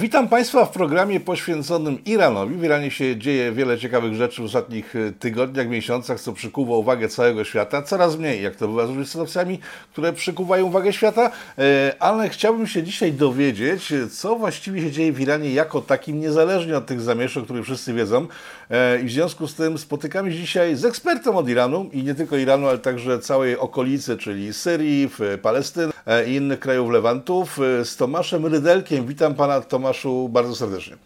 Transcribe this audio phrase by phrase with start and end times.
[0.00, 2.54] Witam Państwa w programie poświęconym Iranowi.
[2.54, 7.08] W Iranie się dzieje wiele ciekawych rzeczy w ostatnich e, tygodniach, miesiącach, co przykuwa uwagę
[7.08, 7.82] całego świata.
[7.82, 9.58] Coraz mniej, jak to bywa z różnymi sytuacjami,
[9.92, 11.30] które przykuwają uwagę świata.
[11.58, 16.76] E, ale chciałbym się dzisiaj dowiedzieć, co właściwie się dzieje w Iranie jako takim, niezależnie
[16.76, 18.26] od tych zamieszek, o których wszyscy wiedzą.
[18.70, 22.14] E, I w związku z tym spotykamy się dzisiaj z ekspertem od Iranu i nie
[22.14, 25.10] tylko Iranu, ale także całej okolicy, czyli Syrii,
[25.42, 25.92] Palestyny
[26.26, 29.06] i innych krajów Lewantów, z Tomaszem Rydelkiem.
[29.06, 30.96] Witam Pana Tomasza Tomaszu bardzo serdecznie.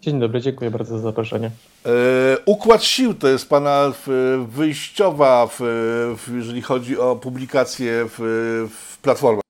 [0.00, 1.50] Dzień dobry, dziękuję bardzo za zaproszenie.
[1.86, 1.90] E,
[2.46, 3.92] układ sił to jest Pana
[4.48, 5.58] wyjściowa, w,
[6.16, 8.18] w, jeżeli chodzi o publikację w,
[8.70, 9.42] w platformach.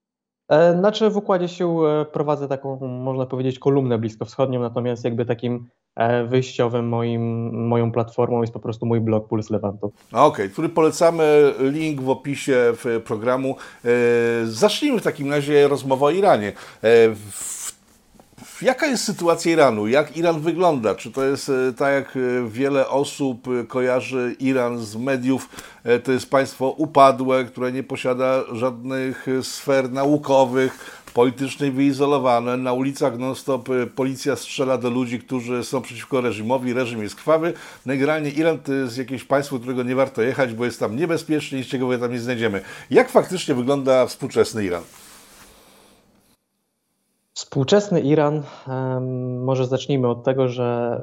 [0.48, 5.68] E, znaczy w Układzie Sił e, prowadzę taką, można powiedzieć, kolumnę bliskowschodnią, natomiast jakby takim
[6.28, 9.92] wyjściowym moim, moją platformą jest po prostu mój blog Puls Lewantu.
[10.08, 13.56] Okej, okay, który polecamy, link w opisie w programu.
[14.44, 16.52] Zacznijmy w takim razie rozmowę o Iranie.
[18.62, 19.88] Jaka jest sytuacja Iranu?
[19.88, 20.94] Jak Iran wygląda?
[20.94, 25.48] Czy to jest e, tak, jak e, wiele osób e, kojarzy Iran z mediów,
[26.04, 32.56] to jest państwo upadłe, które nie posiada żadnych sfer naukowych, politycznie wyizolowane.
[32.56, 37.52] Na ulicach non-stop policja strzela do ludzi, którzy są przeciwko reżimowi, reżim jest krwawy.
[37.86, 41.58] No generalnie Iran to jest jakieś państwo, którego nie warto jechać, bo jest tam niebezpiecznie,
[41.58, 42.62] nic ciekawego tam nie znajdziemy.
[42.90, 44.82] Jak faktycznie wygląda współczesny Iran?
[47.38, 48.42] Współczesny Iran,
[49.40, 51.00] może zacznijmy od tego, że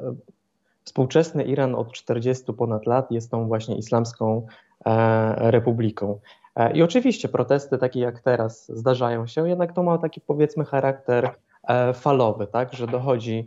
[0.84, 4.46] współczesny Iran od 40 ponad lat jest tą właśnie islamską
[4.86, 6.18] e, republiką.
[6.56, 11.30] E, I oczywiście protesty takie jak teraz zdarzają się, jednak to ma taki powiedzmy charakter
[11.68, 13.44] e, falowy, tak, że dochodzi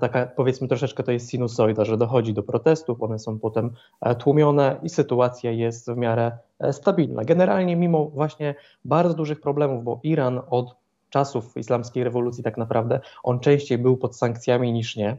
[0.00, 3.70] taka powiedzmy troszeczkę to jest sinusoida, że dochodzi do protestów, one są potem
[4.18, 6.32] tłumione i sytuacja jest w miarę
[6.72, 7.24] stabilna.
[7.24, 10.81] Generalnie mimo właśnie bardzo dużych problemów, bo Iran od
[11.12, 15.16] czasów islamskiej rewolucji tak naprawdę on częściej był pod sankcjami niż nie.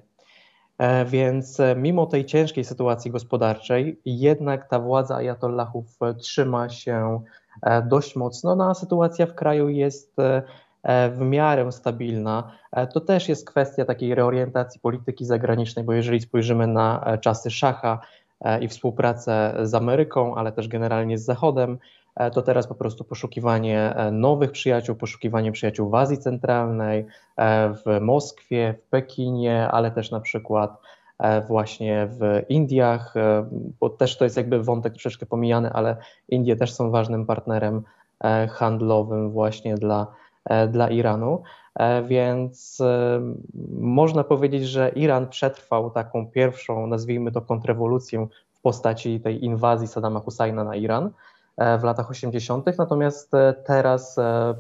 [0.77, 7.21] E, więc e, mimo tej ciężkiej sytuacji gospodarczej, jednak ta władza ajatollahów e, trzyma się
[7.86, 10.15] dość mocno, no a sytuacja w kraju jest
[11.11, 12.52] w miarę stabilna.
[12.93, 17.99] To też jest kwestia takiej reorientacji polityki zagranicznej, bo jeżeli spojrzymy na czasy szacha
[18.61, 21.77] i współpracę z Ameryką, ale też generalnie z Zachodem,
[22.34, 27.06] to teraz po prostu poszukiwanie e, nowych przyjaciół, poszukiwanie przyjaciół w Azji Centralnej,
[27.38, 30.78] e, w Moskwie, w Pekinie, ale też na przykład
[31.48, 33.14] właśnie w Indiach,
[33.80, 35.98] bo też to jest jakby wątek troszeczkę pomijany, ale
[36.30, 37.84] Indie też są ważnym partnerem
[38.50, 40.08] handlowym właśnie dla,
[40.68, 41.44] dla Iranu.
[42.08, 42.82] Więc
[43.80, 50.20] można powiedzieć, że Iran przetrwał taką pierwszą, nazwijmy to, kontrrewolucję w postaci tej inwazji Saddama
[50.20, 51.12] Husajna na Iran.
[51.58, 54.53] E, w latach 80., natomiast e, teraz e,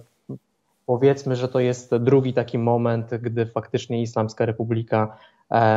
[0.85, 5.17] powiedzmy, że to jest drugi taki moment, gdy faktycznie Islamska Republika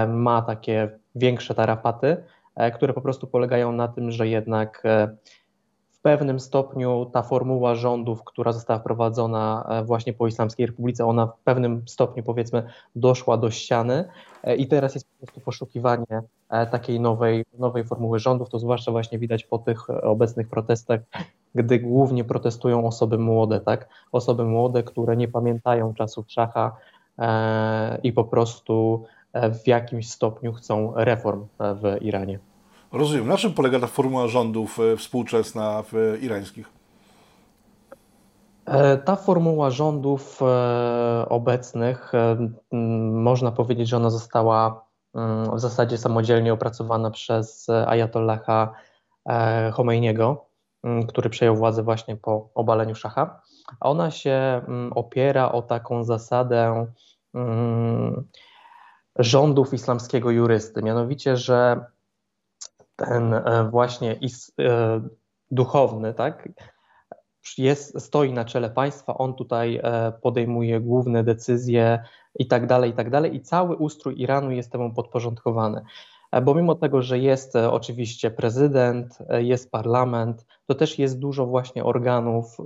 [0.09, 2.17] ma takie większe tarapaty,
[2.75, 4.83] które po prostu polegają na tym, że jednak
[6.07, 11.83] pewnym stopniu ta formuła rządów, która została wprowadzona właśnie po Islamskiej Republice, ona w pewnym
[11.87, 12.63] stopniu powiedzmy
[12.97, 14.09] doszła do ściany
[14.59, 19.19] i teraz jest po prostu poszukiwanie E, takiej nowej, nowej formuły rządów, to zwłaszcza właśnie
[19.19, 21.01] widać po tych obecnych protestach,
[21.55, 23.89] gdy głównie protestują osoby młode, tak?
[24.13, 26.77] Osoby młode, które nie pamiętają czasów szacha
[27.19, 32.39] e, i po prostu e, w jakimś stopniu chcą reform w Iranie.
[32.99, 33.29] Rozumiem.
[33.29, 36.69] Na czym polega ta formuła rządów współczesna w irańskich?
[39.05, 40.41] Ta formuła rządów
[41.29, 42.13] obecnych,
[43.13, 44.87] można powiedzieć, że ona została
[45.55, 48.73] w zasadzie samodzielnie opracowana przez Ayatollaha
[49.29, 50.47] e, Khomeiniego,
[50.85, 53.41] mm, który przejął władzę właśnie po obaleniu szacha.
[53.81, 56.87] Ona się mm, opiera o taką zasadę
[57.35, 58.29] mm,
[59.19, 61.85] rządów islamskiego jurysty, mianowicie, że
[62.97, 64.19] ten e, właśnie
[64.61, 65.01] e,
[65.51, 66.49] duchowny, tak,
[67.59, 69.81] jest, stoi na czele państwa, on tutaj
[70.23, 72.03] podejmuje główne decyzje
[72.39, 73.37] i tak dalej, i tak dalej.
[73.37, 75.83] I cały ustrój Iranu jest temu podporządkowany.
[76.33, 81.19] E, bo mimo tego, że jest e, oczywiście prezydent, e, jest parlament, to też jest
[81.19, 82.57] dużo właśnie organów.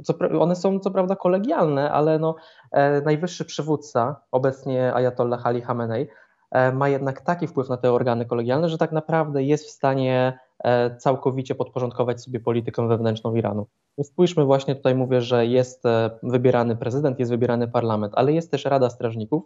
[0.41, 2.37] One są co prawda kolegialne, ale no,
[3.05, 6.07] najwyższy przywódca, obecnie Ayatollah Ali Khamenei,
[6.73, 10.39] ma jednak taki wpływ na te organy kolegialne, że tak naprawdę jest w stanie
[10.99, 13.67] całkowicie podporządkować sobie politykę wewnętrzną Iranu.
[14.03, 18.65] Spójrzmy właśnie tutaj mówię, że jest e, wybierany prezydent, jest wybierany parlament, ale jest też
[18.65, 19.43] Rada Strażników,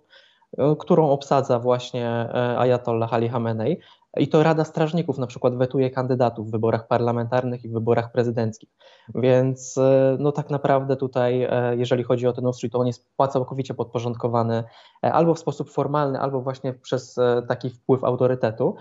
[0.58, 3.80] e, którą obsadza właśnie e, Ayatollah Ali Khamenei
[4.16, 8.68] i to Rada Strażników na przykład wetuje kandydatów w wyborach parlamentarnych i w wyborach prezydenckich.
[9.14, 9.78] Więc
[10.18, 14.64] no tak naprawdę tutaj, jeżeli chodzi o ten ustrój, to on jest całkowicie podporządkowany
[15.02, 17.16] albo w sposób formalny, albo właśnie przez
[17.48, 18.74] taki wpływ autorytetu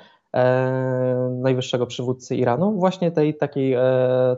[1.29, 3.75] najwyższego przywódcy Iranu, właśnie tej takiej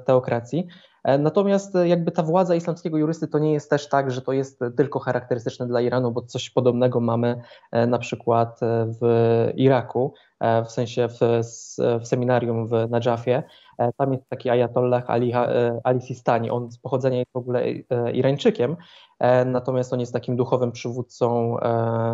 [0.06, 0.68] teokracji.
[1.06, 4.33] E, natomiast e, jakby ta władza islamskiego jurysty to nie jest też tak, że to
[4.33, 7.41] jest tylko charakterystyczne dla Iranu, bo coś podobnego mamy
[7.71, 8.59] e, na przykład
[9.01, 9.01] w
[9.56, 10.13] Iraku,
[10.65, 11.19] w sensie w,
[12.01, 13.43] w seminarium w Najafie.
[13.97, 15.33] Tam jest taki ayatollah Ali,
[15.83, 17.71] Ali Sistani, on z pochodzenia jest w ogóle
[18.13, 18.75] Irańczykiem,
[19.45, 21.57] natomiast on jest takim duchowym przywódcą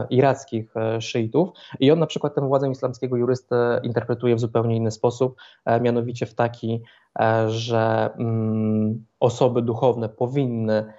[0.09, 5.35] irackich szyitów i on na przykład tę władzę islamskiego jurysty interpretuje w zupełnie inny sposób,
[5.81, 6.83] mianowicie w taki,
[7.19, 10.93] E, że mm, osoby duchowne powinny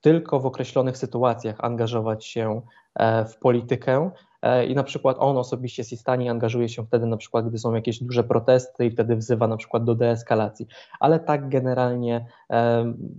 [0.00, 2.62] tylko w określonych sytuacjach angażować się
[2.94, 4.10] e, w politykę.
[4.42, 8.02] E, I na przykład on osobiście, Sistani, angażuje się wtedy, na przykład, gdy są jakieś
[8.02, 10.66] duże protesty, i wtedy wzywa na przykład do deeskalacji.
[11.00, 12.26] Ale tak generalnie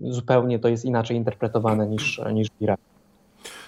[0.02, 2.84] zupełnie to jest inaczej interpretowane niż, niż w Iraku.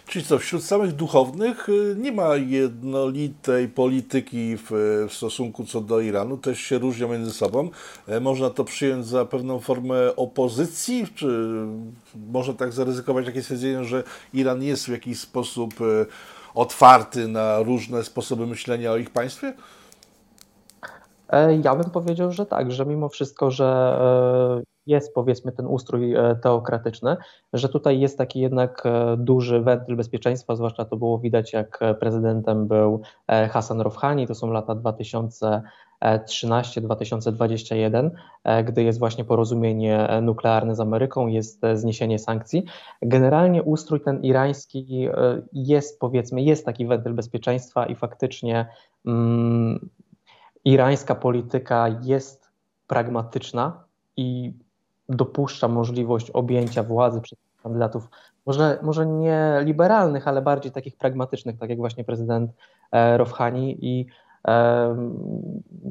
[0.07, 4.71] Czyli co, wśród samych duchownych y, nie ma jednolitej polityki w,
[5.09, 7.69] w, stosunku co do Iranu, też się różnią między sobą.
[8.07, 11.47] E, można to przyjąć za pewną formę opozycji, czy
[12.31, 14.03] można tak zaryzykować takie stwierdzenie, że
[14.33, 16.05] Iran jest w jakiś sposób e,
[16.55, 19.53] otwarty na różne sposoby myślenia o ich państwie?
[21.29, 23.97] E, ja bym powiedział, że tak, że mimo wszystko, że
[24.85, 27.17] jest powiedzmy ten ustrój e, teokratyczny,
[27.53, 32.67] że tutaj jest taki jednak e, duży wentyl bezpieczeństwa, zwłaszcza to było widać jak prezydentem
[32.67, 34.75] był e, Hassan Rouhani, to są lata
[36.03, 38.09] 2013-2021,
[38.63, 42.65] gdy jest właśnie porozumienie nuklearne z Ameryką, jest zniesienie sankcji.
[43.01, 45.07] Generalnie ustrój ten irański
[45.53, 48.65] jest powiedzmy, jest taki wentyl bezpieczeństwa i faktycznie
[49.05, 49.89] mm,
[50.65, 52.51] irańska polityka jest
[52.87, 53.83] pragmatyczna
[54.17, 54.53] i
[55.09, 58.09] dopuszcza możliwość objęcia władzy przez kandydatów,
[58.45, 62.51] może, może nie liberalnych, ale bardziej takich pragmatycznych, tak jak właśnie prezydent
[62.91, 64.05] e, Rohani i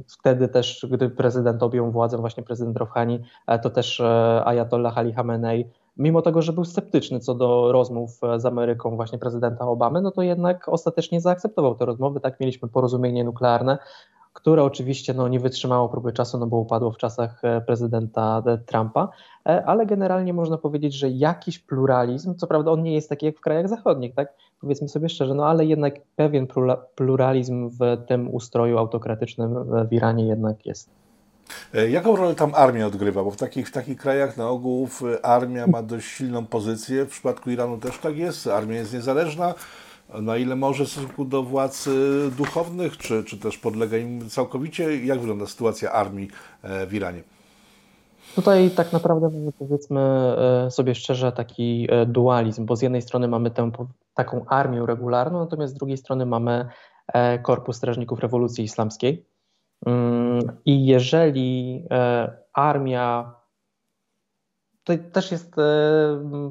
[0.09, 5.15] Wtedy też, gdy prezydent objął władzę, właśnie prezydent Rohani, e, to też e, Ayatollah Ali
[5.15, 5.65] Khamenei,
[5.97, 10.23] mimo tego, że był sceptyczny co do rozmów z Ameryką właśnie prezydenta Obamy, no to
[10.23, 12.21] jednak ostatecznie zaakceptował te rozmowy.
[12.21, 13.79] Tak, mieliśmy porozumienie nuklearne,
[14.33, 18.59] które oczywiście no, nie wytrzymało próby czasu, no bo upadło w czasach e, prezydenta e,
[18.59, 19.09] Trumpa,
[19.49, 23.37] e, ale generalnie można powiedzieć, że jakiś pluralizm, co prawda on nie jest taki jak
[23.37, 24.35] w krajach zachodnich, tak?
[24.63, 26.47] Powiedzmy sobie szczerze, no ale jednak pewien
[26.95, 29.55] pluralizm w tym ustroju autokratycznym
[29.89, 30.91] w Iranie jednak jest.
[31.91, 33.25] Jaką rolę tam armia odgrywa?
[33.25, 34.89] Bo w takich, w takich krajach na ogół
[35.23, 37.05] armia ma dość silną pozycję.
[37.05, 38.47] W przypadku Iranu też tak jest.
[38.47, 39.55] Armia jest niezależna
[40.21, 41.89] na ile może w stosunku do władz
[42.39, 45.05] duchownych, czy, czy też podlega im całkowicie?
[45.05, 46.29] Jak wygląda sytuacja armii
[46.63, 47.23] e, w Iranie?
[48.35, 53.29] Tutaj tak naprawdę mamy, powiedzmy e, sobie szczerze, taki e, dualizm, bo z jednej strony
[53.29, 53.71] mamy tę
[54.15, 56.69] taką armię regularną, natomiast z drugiej strony mamy
[57.43, 59.27] Korpus Strażników Rewolucji Islamskiej.
[59.87, 61.85] Mm, I jeżeli
[62.53, 63.35] armia
[64.85, 65.57] to też jest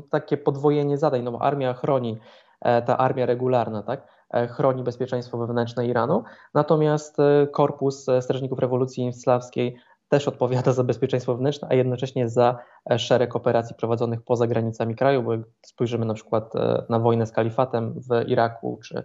[0.09, 2.17] takie podwojenie zadań, no bo armia chroni
[2.61, 4.07] E, ta armia regularna, tak?
[4.33, 6.23] E, chroni bezpieczeństwo wewnętrzne Iranu,
[6.53, 9.77] natomiast e, Korpus Strażników Rewolucji Islamskiej
[10.11, 12.57] też odpowiada za bezpieczeństwo wewnętrzne, a jednocześnie za
[12.97, 16.53] szereg operacji prowadzonych poza granicami kraju, bo jak spojrzymy na przykład
[16.89, 19.03] na wojnę z kalifatem w Iraku czy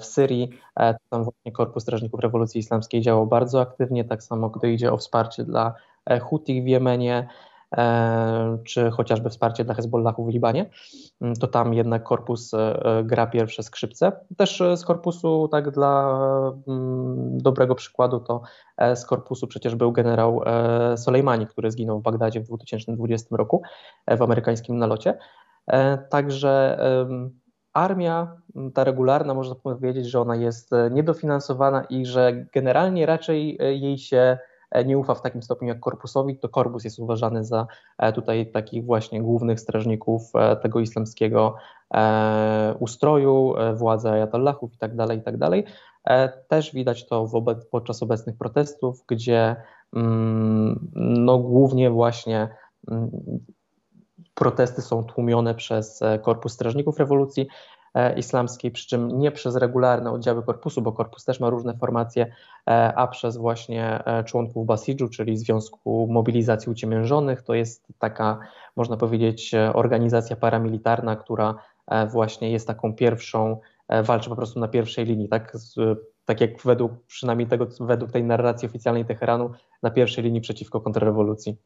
[0.00, 4.72] w Syrii, to tam właśnie Korpus Strażników Rewolucji Islamskiej działał bardzo aktywnie, tak samo gdy
[4.72, 5.74] idzie o wsparcie dla
[6.20, 7.51] Hutich w Jemenie, E,
[8.64, 10.70] czy chociażby wsparcie dla Hezbollahu w Libanie,
[11.20, 14.12] mm, to tam jednak korpus e, e, gra pierwsze skrzypce.
[14.36, 16.20] Też z korpusu, tak dla
[16.68, 18.42] mm, dobrego przykładu, to
[18.94, 20.40] z korpusu przecież był generał
[20.96, 23.62] Soleimani, który zginął w Bagdadzie w 2020 roku
[24.08, 25.18] w amerykańskim nalocie.
[26.10, 26.78] Także
[27.72, 28.36] armia,
[28.74, 34.51] ta regularna, można powiedzieć, że ona jest niedofinansowana i że generalnie raczej jej się E,
[34.84, 37.66] nie ufa w takim stopniu jak korpusowi, to korpus jest uważany za
[37.98, 41.54] e, tutaj takich właśnie głównych strażników e, tego islamskiego
[42.78, 45.62] ustroju, władzy ayatollahów itd., tak itd.
[46.04, 49.56] Tak też widać to wobec, podczas obecnych protestów, gdzie
[49.96, 52.48] mm, no, głównie właśnie
[52.90, 53.10] mm,
[54.34, 57.81] protesty są tłumione przez Korpus Strażników Rewolucji, E,
[58.16, 62.26] islamskiej, przy czym nie przez regularne oddziały korpusu, bo korpus też ma różne formacje,
[62.70, 67.42] e, a przez właśnie e, członków Basidżu, czyli Związku Mobilizacji Uciemiężonych.
[67.42, 68.38] To jest taka,
[68.76, 71.54] można powiedzieć, organizacja paramilitarna, która
[72.10, 73.60] właśnie jest taką pierwszą,
[74.02, 75.56] walczy po prostu na pierwszej linii, tak?
[76.24, 79.50] tak jak według przynajmniej tego, według tej narracji oficjalnej Teheranu,
[79.82, 81.56] na pierwszej linii przeciwko kontrrewolucji.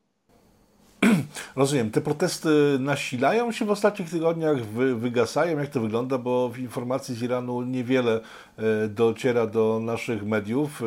[1.57, 1.91] Rozumiem.
[1.91, 2.49] Te protesty
[2.81, 5.59] nasilają się w ostatnich tygodniach, wy, wygasają.
[5.59, 6.19] Jak to wygląda?
[6.19, 8.21] Bo informacji z Iranu niewiele
[8.59, 10.83] e, dociera do naszych mediów.
[10.83, 10.85] E,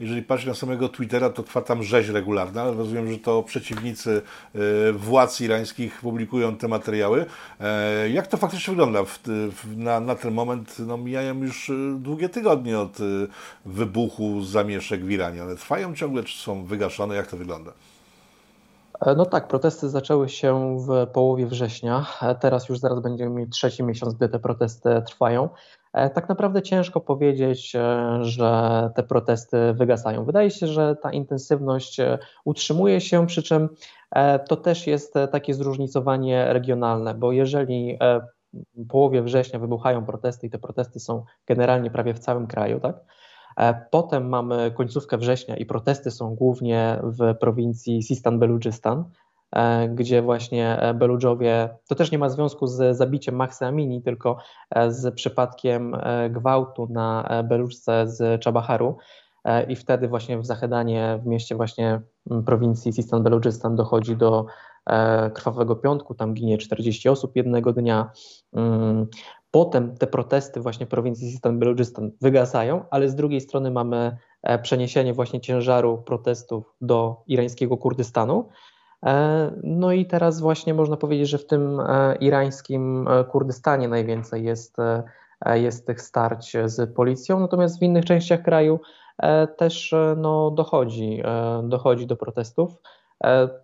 [0.00, 2.64] jeżeli patrzeć na samego Twittera, to trwa tam rzeź regularna.
[2.64, 4.22] Rozumiem, że to przeciwnicy
[4.54, 7.26] e, władz irańskich publikują te materiały.
[8.12, 9.18] Jak to faktycznie wygląda w,
[9.76, 10.76] na, na ten moment?
[10.78, 12.98] No, mijają już długie tygodnie od
[13.64, 15.42] wybuchu zamieszek w Iranie.
[15.42, 17.14] One trwają ciągle, czy są wygaszone?
[17.14, 17.72] Jak to wygląda?
[19.06, 22.06] E, no tak, protesty zaczęły się w połowie września.
[22.22, 25.48] E, teraz już zaraz będziemy mieć trzeci miesiąc, gdy te protesty trwają.
[25.92, 27.76] E, tak naprawdę ciężko powiedzieć,
[28.20, 30.24] że te protesty wygasają.
[30.24, 32.00] Wydaje się, że ta intensywność
[32.44, 33.68] utrzymuje się, przy czym
[34.48, 37.98] to też jest takie zróżnicowanie regionalne, bo jeżeli
[38.52, 42.96] w połowie września wybuchają protesty i te protesty są generalnie prawie w całym kraju, tak?
[43.56, 49.04] E, potem mamy końcówkę września i protesty są głównie w prowincji Sistan-Beludżystan,
[49.52, 54.36] e, gdzie właśnie e, Beludżowie, to też nie ma związku z zabiciem Mahsa Amini, tylko
[54.88, 55.96] z przypadkiem
[56.30, 58.96] gwałtu na Beludżce z Czabaharu
[59.68, 62.00] i wtedy właśnie w Zahedanie, w mieście właśnie
[62.46, 64.46] prowincji Sistan-Beludżystan dochodzi do
[65.34, 68.10] krwawego piątku, tam ginie 40 osób jednego dnia.
[69.52, 74.58] Potem te protesty właśnie w prowincji Sistan Beludżystan wygasają, ale z drugiej strony mamy e,
[74.58, 78.48] przeniesienie właśnie ciężaru protestów do irańskiego Kurdystanu.
[79.06, 84.76] E, no i teraz właśnie można powiedzieć, że w tym e, irańskim Kurdystanie najwięcej jest,
[85.54, 88.80] jest tych starć z policją, natomiast w innych częściach kraju
[89.56, 91.22] też no, dochodzi,
[91.62, 92.70] dochodzi do protestów.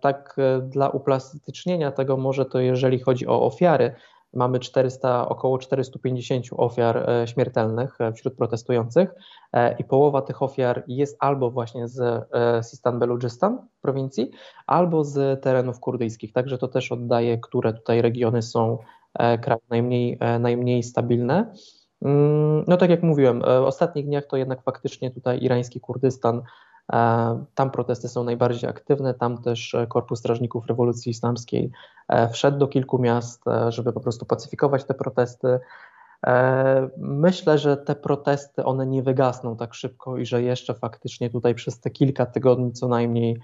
[0.01, 3.95] Tak dla uplastycznienia tego może to jeżeli chodzi o ofiary,
[4.33, 9.13] mamy 400, około 450 ofiar e, śmiertelnych e, wśród protestujących
[9.53, 12.25] e, i połowa tych ofiar jest albo właśnie z
[12.69, 14.31] Sistan Beludżystan prowincji,
[14.67, 16.33] albo z terenów kurdyjskich.
[16.33, 18.77] Także to też oddaje, które tutaj regiony są
[19.41, 21.53] kraj najmniej, najmniej stabilne.
[22.01, 26.41] Mm, no tak jak mówiłem, w ostatnich dniach to jednak faktycznie tutaj irański Kurdystan
[27.55, 31.71] tam protesty są najbardziej aktywne, tam też e, Korpus Strażników Rewolucji Islamskiej
[32.07, 35.59] e, wszedł do kilku miast, żeby po prostu pacyfikować te protesty.
[36.97, 41.79] Myślę, że te protesty one nie wygasną tak szybko i że jeszcze faktycznie tutaj przez
[41.79, 43.41] te kilka tygodni co najmniej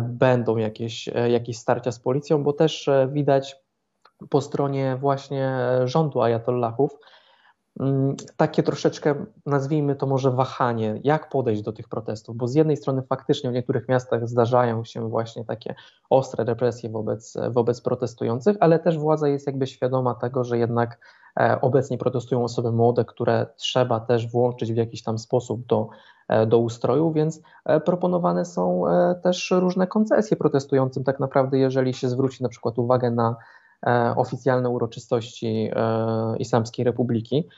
[0.00, 3.56] będą jakieś, jakieś starcia z policją, bo też widać
[4.30, 6.98] po stronie właśnie rządu ajatollahów,
[8.36, 9.14] takie troszeczkę,
[9.46, 13.52] nazwijmy to może wahanie, jak podejść do tych protestów, bo z jednej strony faktycznie w
[13.52, 15.74] niektórych miastach zdarzają się właśnie takie
[16.10, 20.98] ostre represje wobec, wobec protestujących, ale też władza jest jakby świadoma tego, że jednak
[21.40, 25.88] e, obecnie protestują osoby młode, które trzeba też włączyć w jakiś tam sposób do,
[26.28, 28.84] e, do ustroju, więc e, proponowane są
[29.22, 31.04] też różne koncesje protestującym.
[31.04, 33.36] Tak naprawdę, jeżeli się zwróci na przykład uwagę na
[34.16, 37.48] oficjalne uroczystości e, Islamskiej Republiki,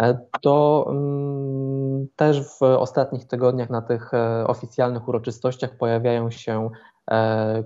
[0.00, 4.10] e, to mm, też w ostatnich tygodniach na tych
[4.46, 6.70] oficjalnych uroczystościach pojawiają się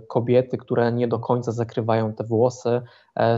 [0.09, 2.83] kobiety, które nie do końca zakrywają te włosy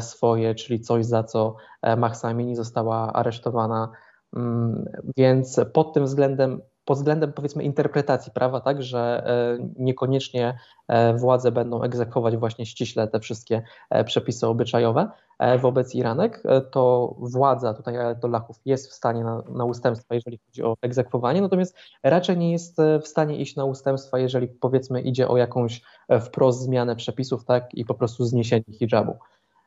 [0.01, 1.57] swoje, czyli coś, za co
[1.97, 3.93] Mahsa Amini została aresztowana.
[4.37, 4.85] Mm,
[5.17, 11.53] więc pod tym względem pod względem powiedzmy interpretacji prawa, tak, że e, niekoniecznie e, władze
[11.53, 15.11] będą egzekwować właśnie ściśle te wszystkie e, przepisy obyczajowe
[15.63, 20.77] wobec Iranek, to władza tutaj Ayatollahów jest w stanie na, na ustępstwa, jeżeli chodzi o
[20.83, 25.83] egzekwowanie, natomiast raczej nie jest w stanie iść na ustępstwa, jeżeli powiedzmy idzie o jakąś
[26.21, 29.15] wprost zmianę przepisów, tak, i po prostu zniesienie hijabu.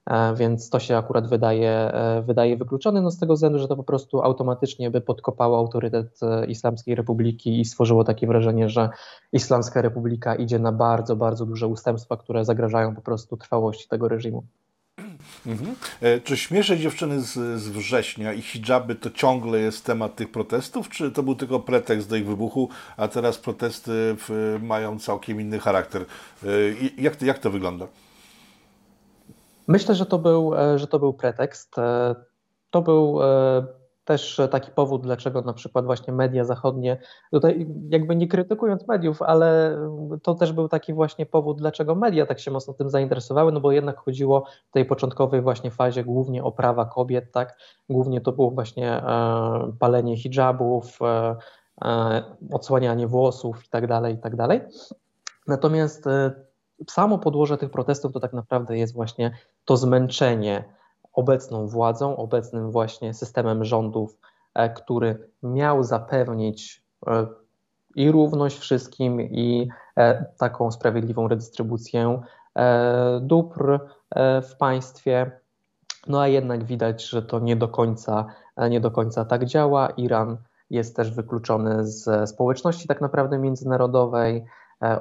[0.09, 3.75] E, więc to się akurat wydaje, e, wydaje wykluczone, no z tego względu, że to
[3.75, 8.89] po prostu automatycznie by podkopało autorytet e, Islamskiej Republiki i stworzyło takie wrażenie, że
[9.33, 14.43] Islamska Republika idzie na bardzo, bardzo duże ustępstwa, które zagrażają po prostu trwałości tego reżimu.
[15.45, 15.75] Mhm.
[16.23, 21.11] Czy śmieszne dziewczyny z, z września i hijaby to ciągle jest temat tych protestów, czy
[21.11, 26.05] to był tylko pretekst do ich wybuchu, a teraz protesty w, mają całkiem inny charakter?
[26.97, 27.87] Jak, jak to wygląda?
[29.71, 31.77] Myślę, że to był, e, że to był pretekst.
[31.77, 32.15] E,
[32.69, 33.65] to był e,
[34.05, 36.97] też taki powód, dlaczego na przykład właśnie media zachodnie,
[37.31, 39.77] tutaj jakby nie krytykując mediów, ale
[40.23, 43.71] to też był taki właśnie powód, dlaczego media tak się mocno tym zainteresowały, no bo
[43.71, 47.57] jednak chodziło w tej początkowej właśnie fazie głównie o prawa kobiet, tak,
[47.89, 49.03] głównie to było właśnie
[49.79, 50.99] palenie hijabów,
[52.51, 54.61] odsłanianie włosów i tak dalej, i tak dalej.
[55.47, 56.05] Natomiast
[56.89, 59.31] samo podłoże tych protestów to tak naprawdę jest właśnie
[59.65, 60.63] to zmęczenie
[61.13, 64.17] obecną władzą, obecnym właśnie systemem rządów
[64.75, 66.83] który miał zapewnić
[67.95, 69.69] i równość wszystkim, i
[70.37, 72.21] taką sprawiedliwą redystrybucję
[73.21, 73.79] dóbr
[74.41, 75.31] w państwie.
[76.07, 78.25] No a jednak widać, że to nie do końca,
[78.69, 79.89] nie do końca tak działa.
[79.89, 80.37] Iran
[80.69, 84.43] jest też wykluczony ze społeczności tak naprawdę międzynarodowej, e,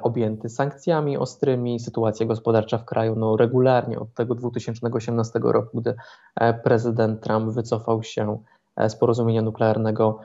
[0.01, 1.79] objęty sankcjami ostrymi.
[1.79, 5.95] Sytuacja gospodarcza w kraju no, regularnie od tego 2018 roku, gdy
[6.35, 8.37] e, prezydent Trump wycofał się
[8.75, 10.19] e, z porozumienia nuklearnego,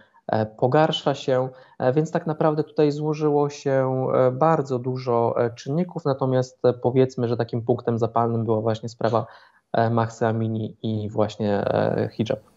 [0.58, 1.48] pogarsza się,
[1.94, 8.44] więc tak naprawdę tutaj złożyło się bardzo dużo czynników, natomiast powiedzmy, że takim punktem zapalnym
[8.44, 9.26] była właśnie sprawa
[9.90, 11.64] Mahsa Amini i właśnie
[12.12, 12.55] hijab.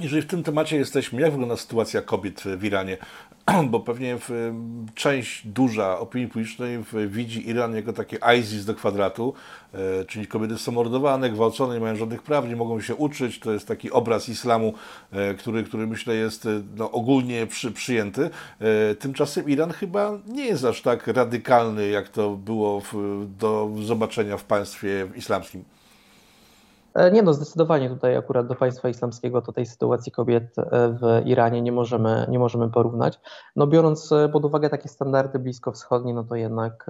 [0.00, 2.96] Jeżeli w tym temacie jesteśmy, jak wygląda sytuacja kobiet w Iranie?
[3.70, 4.18] Bo pewnie
[4.94, 6.78] część duża opinii publicznej
[7.08, 9.34] widzi Iran jako takie ISIS do kwadratu,
[9.74, 13.40] e, czyli kobiety są mordowane, gwałcone, nie mają żadnych praw, nie mogą się uczyć.
[13.40, 14.74] To jest taki obraz islamu,
[15.12, 18.30] e, który, który myślę jest e, no, ogólnie przy, przyjęty.
[18.98, 22.94] Tymczasem Iran chyba nie jest aż tak radykalny, jak to było w,
[23.38, 25.64] do zobaczenia w państwie islamskim.
[26.94, 31.26] E, nie no, zdecydowanie tutaj akurat do państwa islamskiego to tej sytuacji kobiet e, w
[31.26, 33.20] Iranie nie możemy, nie możemy porównać.
[33.56, 36.86] No biorąc e, pod uwagę takie standardy bliskowschodnie, no to jednak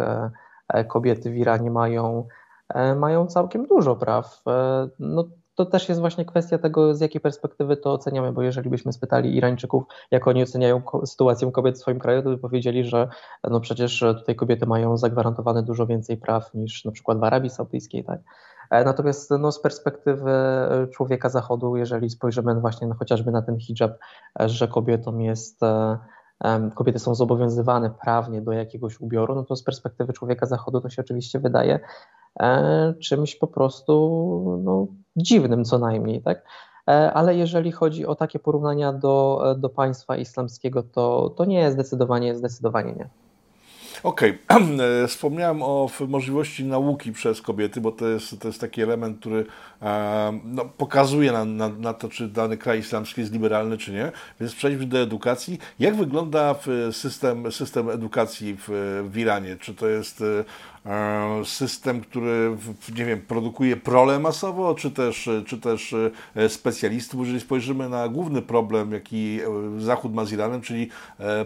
[0.89, 2.27] kobiety w Iranie mają,
[2.97, 4.43] mają całkiem dużo praw.
[4.99, 8.93] No to też jest właśnie kwestia tego, z jakiej perspektywy to oceniamy, bo jeżeli byśmy
[8.93, 13.09] spytali Irańczyków, jak oni oceniają sytuację kobiet w swoim kraju, to by powiedzieli, że
[13.51, 18.05] no przecież tutaj kobiety mają zagwarantowane dużo więcej praw niż na przykład w Arabii Saudyjskiej,
[18.05, 18.21] tak?
[18.71, 23.59] E, natomiast no, z perspektywy e, człowieka zachodu, jeżeli spojrzymy właśnie no, chociażby na ten
[23.59, 23.99] hijab,
[24.41, 25.61] e, że kobietom jest,
[26.75, 31.03] kobiety są zobowiązywane prawnie do jakiegoś ubioru, no to z perspektywy człowieka zachodu to się
[31.03, 31.81] oczywiście wydaje
[33.01, 34.87] czymś po prostu no,
[35.17, 36.45] dziwnym co najmniej, tak?
[37.15, 42.93] Ale jeżeli chodzi o takie porównania do, do państwa islamskiego, to, to nie, zdecydowanie, zdecydowanie
[42.93, 43.09] nie.
[44.03, 45.09] Okej, okay.
[45.09, 49.47] wspomniałem o możliwości nauki przez kobiety, bo to jest, to jest taki element, który
[49.83, 54.13] e, no, pokazuje na, na, na, to, czy dany kraj islamski jest liberalny, czy nie.
[54.41, 55.59] Więc przejdźmy do edukacji.
[55.79, 56.55] Jak wygląda
[56.93, 58.69] system, system edukacji w,
[59.11, 59.57] w Iranie?
[59.57, 60.25] Czy to jest
[60.80, 60.80] E,
[61.45, 62.57] system, który,
[62.97, 65.95] nie wiem, produkuje prole masowo, czy też, czy też
[66.37, 67.21] e, specjalistów.
[67.21, 69.41] Jeżeli spojrzymy na główny problem, jaki
[69.77, 70.89] e, Zachód ma z Iranem, czyli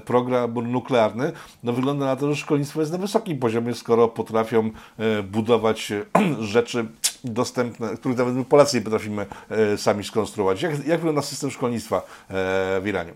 [0.05, 4.71] program nuklearny, no wygląda na to, że szkolnictwo jest na wysokim poziomie, skoro potrafią
[5.25, 5.93] budować
[6.41, 6.87] rzeczy
[7.25, 9.27] dostępne, których nawet my Polacy nie potrafimy
[9.77, 10.63] sami skonstruować.
[10.63, 12.03] Jak, jak wygląda system szkolnictwa
[12.81, 13.13] w Iranie?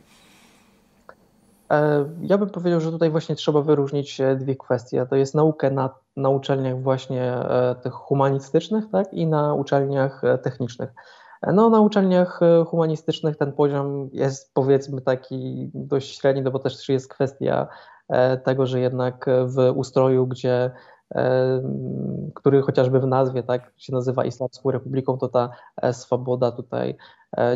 [1.71, 5.07] E, ja bym powiedział, że tutaj właśnie trzeba wyróżnić e, dwie kwestie.
[5.11, 9.15] To jest naukę na, na uczelniach właśnie e, tych humanistycznych tak?
[9.15, 10.91] i na uczelniach technicznych.
[11.55, 17.09] No, na uczelniach humanistycznych ten poziom jest powiedzmy taki dość średni, no bo też jest
[17.09, 17.67] kwestia
[18.45, 20.71] tego, że jednak w ustroju, gdzie
[22.35, 25.51] który chociażby w nazwie tak się nazywa Islamską Republiką, to ta
[25.93, 26.97] swoboda tutaj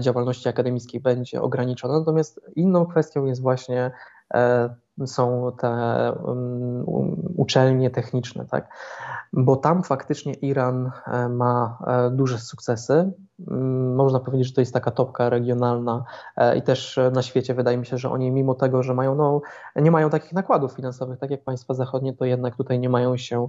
[0.00, 1.98] działalności akademickiej będzie ograniczona.
[1.98, 3.90] Natomiast inną kwestią jest właśnie
[4.34, 4.74] e,
[5.06, 6.84] są te um,
[7.36, 8.68] uczelnie techniczne, tak?
[9.32, 11.78] bo tam faktycznie Iran e, ma
[12.10, 13.12] duże sukcesy.
[13.50, 16.04] Mm, można powiedzieć, że to jest taka topka regionalna
[16.56, 19.40] i też na świecie wydaje mi się, że oni mimo tego, że mają, no,
[19.76, 23.48] nie mają takich nakładów finansowych, tak jak państwa zachodnie, to jednak tutaj nie mają się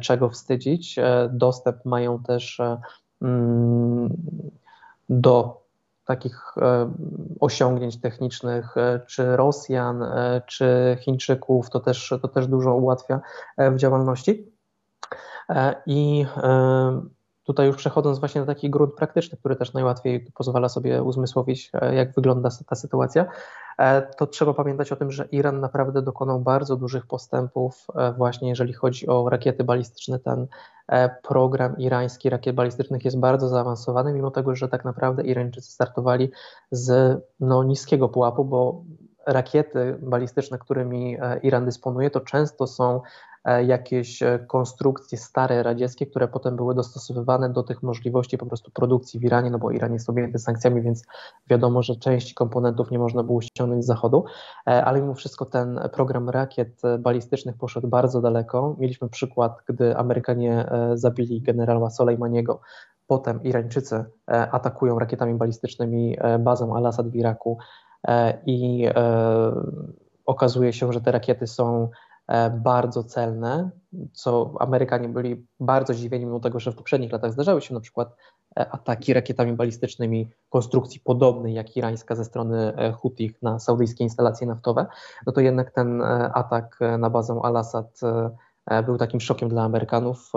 [0.00, 0.96] czego wstydzić.
[1.30, 2.60] Dostęp mają też
[3.22, 4.08] mm,
[5.08, 5.66] do
[6.06, 6.92] takich e,
[7.40, 13.20] osiągnięć technicznych, e, czy Rosjan, e, czy Chińczyków, to też, to też dużo ułatwia
[13.58, 14.56] w działalności.
[15.86, 16.26] I
[17.46, 22.14] tutaj już przechodząc właśnie na taki grunt praktyczny, który też najłatwiej pozwala sobie uzmysłowić, jak
[22.14, 23.26] wygląda ta sytuacja,
[24.16, 29.06] to trzeba pamiętać o tym, że Iran naprawdę dokonał bardzo dużych postępów, właśnie jeżeli chodzi
[29.06, 30.18] o rakiety balistyczne.
[30.18, 30.46] Ten
[30.88, 36.30] E, program irański rakiet balistycznych jest bardzo zaawansowany, mimo tego, że tak naprawdę Irańczycy startowali
[36.70, 38.84] z no, niskiego pułapu, bo
[39.26, 43.00] rakiety balistyczne, którymi e, Iran dysponuje, to często są
[43.35, 43.35] E,
[43.66, 49.20] jakieś e, konstrukcje stare radzieckie, które potem były dostosowywane do tych możliwości po prostu produkcji
[49.20, 51.04] w Iranie, no bo Iran jest objęty sankcjami, więc
[51.50, 54.24] wiadomo, że części komponentów nie można było ściągnąć z zachodu,
[54.68, 58.76] e, ale mimo wszystko ten program rakiet balistycznych poszedł bardzo daleko.
[58.78, 62.60] Mieliśmy przykład, gdy Amerykanie zabili generała Soleimaniego,
[63.06, 67.58] potem Irańczycy atakują rakietami balistycznymi bazę Al-Assad w Iraku
[68.46, 68.86] i
[70.26, 72.05] okazuje się, że te rakiety są E,
[72.50, 73.70] bardzo celne,
[74.12, 78.16] co Amerykanie byli bardzo zdziwieni, mimo tego, że w poprzednich latach zdarzały się na przykład
[78.54, 84.86] ataki rakietami balistycznymi konstrukcji podobnej jak irańska ze strony Hutich na saudyjskie instalacje naftowe,
[85.26, 86.02] no to jednak ten
[86.34, 88.00] atak na bazę Al-Assad
[88.86, 90.32] był takim szokiem dla Amerykanów.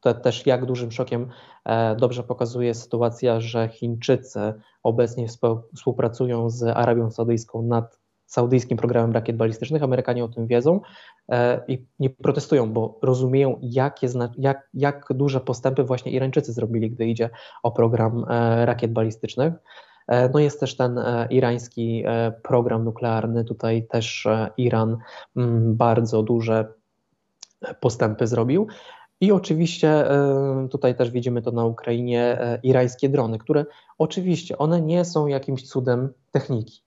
[0.00, 1.28] To też jak dużym szokiem
[1.96, 5.26] dobrze pokazuje sytuacja, że Chińczycy obecnie
[5.76, 7.99] współpracują z Arabią Saudyjską nad
[8.30, 9.82] saudyjskim programem rakiet balistycznych.
[9.82, 10.80] Amerykanie o tym wiedzą
[11.28, 17.06] e, i nie protestują, bo rozumieją, jakie, jak, jak duże postępy właśnie Irańczycy zrobili, gdy
[17.06, 17.30] idzie
[17.62, 19.54] o program e, rakiet balistycznych.
[20.08, 22.04] E, no jest też ten irański
[22.42, 23.44] program nuklearny.
[23.44, 24.96] Tutaj też Iran
[25.36, 26.72] mm, bardzo duże
[27.80, 28.66] postępy zrobił.
[29.20, 30.04] I oczywiście
[30.70, 33.64] tutaj też widzimy to na Ukrainie, irańskie drony, które
[33.98, 36.82] oczywiście one nie są jakimś cudem techniki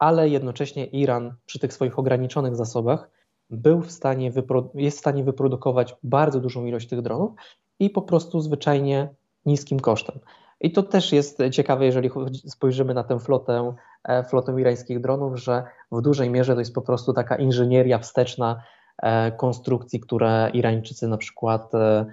[0.00, 3.10] ale jednocześnie Iran przy tych swoich ograniczonych zasobach
[3.50, 4.32] był w stanie
[4.74, 7.30] jest w stanie wyprodukować bardzo dużą ilość tych dronów
[7.78, 9.14] i po prostu zwyczajnie
[9.46, 10.18] niskim kosztem.
[10.60, 15.64] I to też jest ciekawe, jeżeli spojrzymy na tę flotę, e, flotę irańskich dronów, że
[15.92, 18.62] w dużej mierze to jest po prostu taka inżynieria wsteczna
[19.02, 22.06] e, konstrukcji, które Irańczycy na przykład e,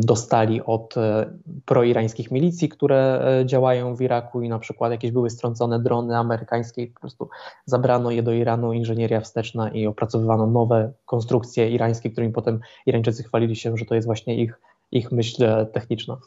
[0.00, 5.30] dostali od e, proirańskich milicji, które e, działają w Iraku i na przykład jakieś były
[5.30, 7.28] strącone drony amerykańskie, po prostu
[7.66, 13.56] zabrano je do Iranu, inżynieria wsteczna i opracowywano nowe konstrukcje irańskie, którymi potem Irańczycy chwalili
[13.56, 16.18] się, że to jest właśnie ich, ich myśl techniczna.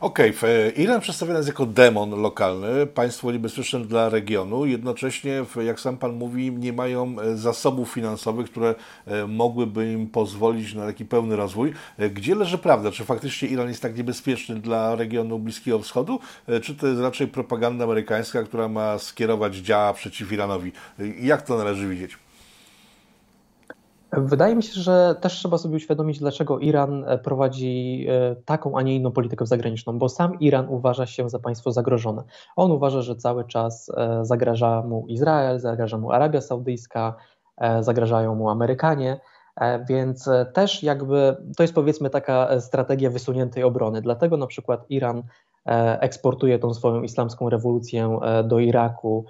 [0.00, 0.72] Okej, okay.
[0.76, 4.66] Iran przedstawiony jest jako demon lokalny, państwo niebezpieczne dla regionu.
[4.66, 8.74] Jednocześnie, jak sam Pan mówi, nie mają e, zasobów finansowych, które
[9.06, 11.72] e, mogłyby im pozwolić na taki pełny rozwój.
[11.98, 12.90] E, gdzie leży prawda?
[12.90, 16.20] Czy faktycznie Iran jest tak niebezpieczny dla regionu Bliskiego Wschodu,
[16.62, 20.72] czy to jest raczej propaganda amerykańska, która ma skierować działa przeciw Iranowi?
[21.20, 22.25] Jak to należy widzieć?
[24.16, 28.82] Wydaje mi się, że też trzeba sobie uświadomić, dlaczego Iran e, prowadzi e, taką, a
[28.82, 32.22] nie inną politykę zagraniczną, bo sam Iran uważa się za państwo zagrożone.
[32.56, 37.14] On uważa, że cały czas e, zagraża mu Izrael, zagraża mu Arabia Saudyjska,
[37.80, 39.20] zagrażają mu Amerykanie.
[39.88, 44.02] Więc też jakby to jest powiedzmy taka strategia wysuniętej obrony.
[44.02, 45.22] Dlatego na przykład Iran
[46.00, 49.24] eksportuje tą swoją islamską rewolucję do Iraku,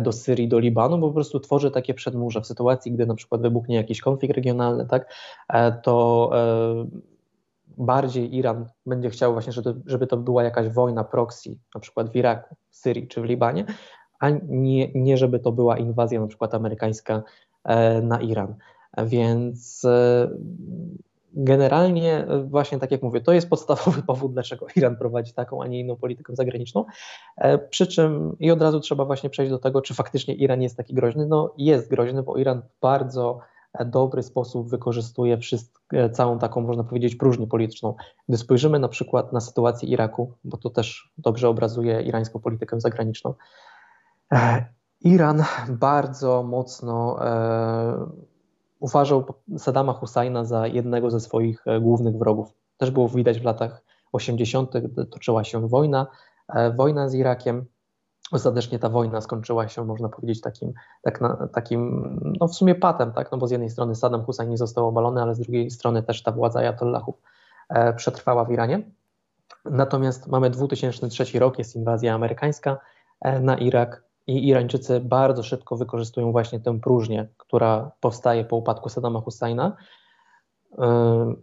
[0.00, 3.42] do Syrii, do Libanu, bo po prostu tworzy takie przedmurze w sytuacji, gdy na przykład
[3.42, 5.14] wybuchnie jakiś konflikt regionalny, tak,
[5.48, 6.86] e, to e,
[7.78, 12.16] bardziej Iran będzie chciał właśnie, żeby, żeby to była jakaś wojna proxy, na przykład w
[12.16, 13.64] Iraku, w Syrii czy w Libanie,
[14.20, 17.22] a nie, nie żeby to była inwazja na przykład amerykańska
[18.02, 18.54] na Iran.
[19.06, 19.86] Więc
[21.34, 25.66] generalnie e, właśnie tak jak mówię, to jest podstawowy powód, dlaczego Iran prowadzi taką, a
[25.66, 26.84] nie inną politykę zagraniczną.
[27.36, 30.76] E, przy czym i od razu trzeba właśnie przejść do tego, czy faktycznie Iran jest
[30.76, 31.26] taki groźny.
[31.26, 33.38] No jest groźny, bo Iran bardzo
[33.74, 35.38] e, dobry sposób wykorzystuje
[36.12, 37.94] całą taką, można powiedzieć, próżnię polityczną.
[38.28, 43.34] Gdy spojrzymy na przykład na sytuację Iraku, bo to też dobrze obrazuje irańską politykę zagraniczną,
[45.00, 47.18] Iran bardzo mocno
[48.82, 49.24] uważał
[49.58, 52.52] Saddama Husajna za jednego ze swoich e, głównych wrogów.
[52.76, 56.06] Też było widać w latach 80., gdy toczyła się wojna,
[56.48, 57.64] e, wojna z Irakiem.
[58.32, 63.12] Ostatecznie ta wojna skończyła się, można powiedzieć, takim, tak na, takim no w sumie patem,
[63.12, 63.32] tak?
[63.32, 66.22] no bo z jednej strony Saddam Hussein nie został obalony, ale z drugiej strony też
[66.22, 67.14] ta władza Ayatollahów
[67.68, 68.82] e, przetrwała w Iranie.
[69.64, 72.78] Natomiast mamy 2003 rok, jest inwazja amerykańska
[73.40, 79.20] na Irak, i Irańczycy bardzo szybko wykorzystują właśnie tę próżnię, która powstaje po upadku Saddama
[79.20, 79.76] Husseina.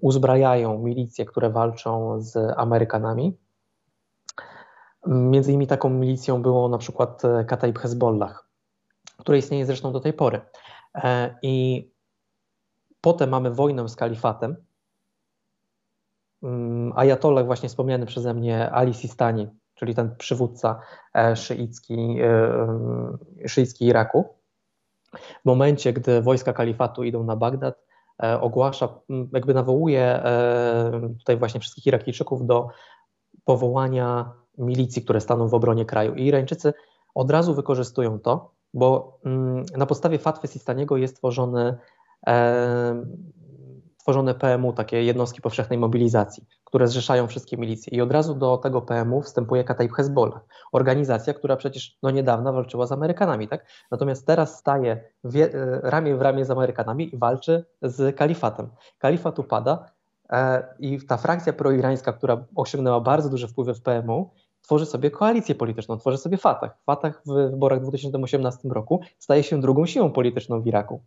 [0.02, 3.38] Uzbrajają milicje, które walczą z Amerykanami.
[5.08, 8.50] Między innymi taką milicją było na przykład Kataib Hezbollah,
[9.18, 10.42] które istnieje zresztą do tej pory.
[10.96, 11.88] E, I
[13.02, 14.56] potem mamy wojnę z kalifatem.
[16.96, 19.48] Ajatollah, właśnie wspomniany przeze mnie, Ali Sistani,
[19.80, 20.80] czyli ten przywódca
[21.16, 22.26] e, szyicki, e,
[23.44, 24.26] e, szyicki Iraku.
[25.14, 27.90] W momencie, gdy wojska kalifatu idą na Bagdad,
[28.42, 28.90] ogłasza,
[29.34, 30.24] jakby nawołuje
[31.18, 32.68] tutaj właśnie wszystkich Irakijczyków do
[33.46, 36.16] powołania milicji, które staną w obronie kraju.
[36.16, 36.74] I Irańczycy
[37.16, 39.20] od razu wykorzystują to, bo
[39.78, 41.78] na podstawie fatwy Sistaniego jest tworzony
[44.10, 47.98] tworzone PMU, takie jednostki powszechnej mobilizacji, które zrzeszają wszystkie milicje.
[47.98, 50.42] I od razu do tego PMU wstępuje Kataib Hezbollah,
[50.72, 53.48] organizacja, która przecież no niedawno walczyła z Amerykanami.
[53.48, 53.66] Tak?
[53.92, 58.70] Natomiast teraz staje wie, e, ramię w ramię z Amerykanami i walczy z kalifatem.
[58.98, 59.86] Kalifat upada
[60.30, 64.30] e, i ta frakcja proirańska, która osiągnęła bardzo duże wpływy w PMU,
[64.62, 66.78] tworzy sobie koalicję polityczną, tworzy sobie Fatah.
[66.86, 71.02] Fatah w wyborach w 2018 roku staje się drugą siłą polityczną w Iraku.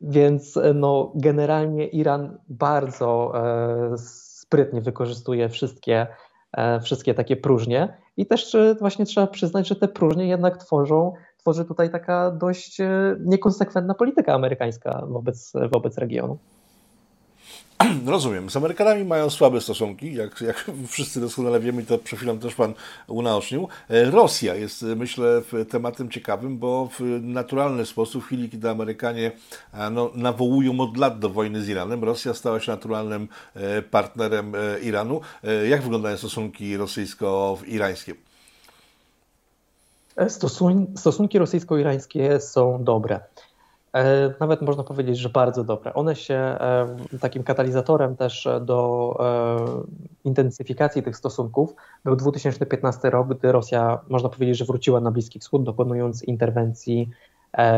[0.00, 6.06] Więc e, no, generalnie Iran bardzo e, sprytnie wykorzystuje wszystkie,
[6.82, 11.90] wszystkie takie próżnie i też właśnie trzeba przyznać, że te próżnie jednak tworzą, tworzy tutaj
[11.90, 12.78] taka dość
[13.20, 16.38] niekonsekwentna polityka amerykańska wobec, wobec regionu.
[18.06, 18.50] Rozumiem.
[18.50, 22.74] Z Amerykanami mają słabe stosunki, jak, jak wszyscy doskonale wiemy, to przed chwilą też Pan
[23.06, 23.68] unaocznił.
[23.90, 29.32] E, Rosja jest, myślę, tematem ciekawym, bo w naturalny sposób, w chwili, kiedy Amerykanie
[29.90, 34.80] no, nawołują od lat do wojny z Iranem, Rosja stała się naturalnym e, partnerem e,
[34.80, 35.20] Iranu.
[35.68, 38.14] Jak wyglądają stosunki rosyjsko-irańskie?
[40.96, 43.20] Stosunki rosyjsko-irańskie są dobre.
[43.98, 45.94] E, nawet można powiedzieć, że bardzo dobre.
[45.94, 53.52] One się e, takim katalizatorem też do e, intensyfikacji tych stosunków był 2015 rok, gdy
[53.52, 57.08] Rosja, można powiedzieć, że wróciła na Bliski Wschód, dokonując interwencji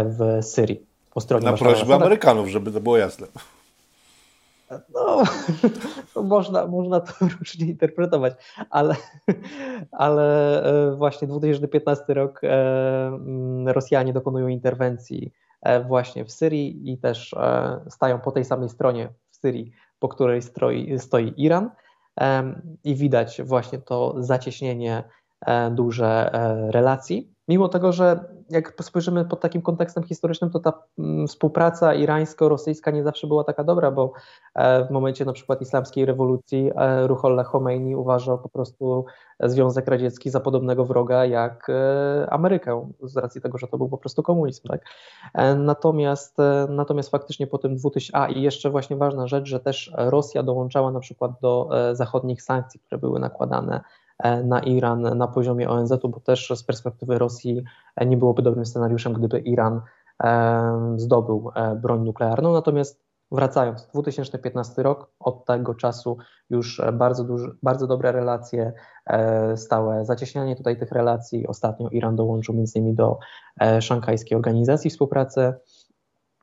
[0.04, 0.82] w Syrii.
[1.14, 3.26] Po stronie na prośbę Amerykanów, żeby to było jasne.
[4.94, 5.22] No,
[6.22, 8.34] można, można to różnie interpretować,
[8.70, 8.94] ale,
[9.92, 10.52] ale
[10.96, 12.40] właśnie 2015 rok
[13.66, 15.32] Rosjanie dokonują interwencji
[15.86, 20.42] właśnie w Syrii i też e, stają po tej samej stronie w Syrii, po której
[20.98, 21.70] stoi, Iran.
[22.84, 25.02] I widać właśnie to zacieśnienie
[25.46, 26.30] e, duże
[26.70, 27.34] relacji.
[27.50, 33.04] Mimo tego, że jak spojrzymy pod takim kontekstem historycznym, to ta mm, współpraca irańsko-rosyjska nie
[33.04, 34.12] zawsze była taka dobra, bo
[34.54, 39.04] e, w momencie na przykład islamskiej rewolucji e, Ruhollah Khomeini uważał po prostu
[39.40, 43.98] Związek Radziecki za podobnego wroga jak e, Amerykę, z racji tego, że to był po
[43.98, 44.68] prostu komunizm.
[44.68, 44.84] Tak?
[45.56, 46.36] Natomiast,
[46.68, 50.90] natomiast faktycznie po tym 2000, a i jeszcze właśnie ważna rzecz, że też Rosja dołączała
[50.90, 53.80] na przykład do zachodnich sankcji, które były nakładane
[54.44, 57.64] na Iran na poziomie ONZ-u, bo też z perspektywy Rosji
[57.96, 59.80] e, nie byłoby dobrym scenariuszem, gdyby Iran
[60.22, 61.50] e, zdobył
[61.82, 62.52] broń nuklearną.
[62.52, 66.18] Natomiast wracając, 2015 rok, od tego czasu
[66.50, 68.72] już bardzo, duży, bardzo dobre relacje,
[69.56, 71.46] stałe zacieśnianie tutaj tych relacji.
[71.46, 73.18] Ostatnio Iran dołączył między innymi do
[73.80, 75.54] Szanghajskiej Organizacji Współpracy.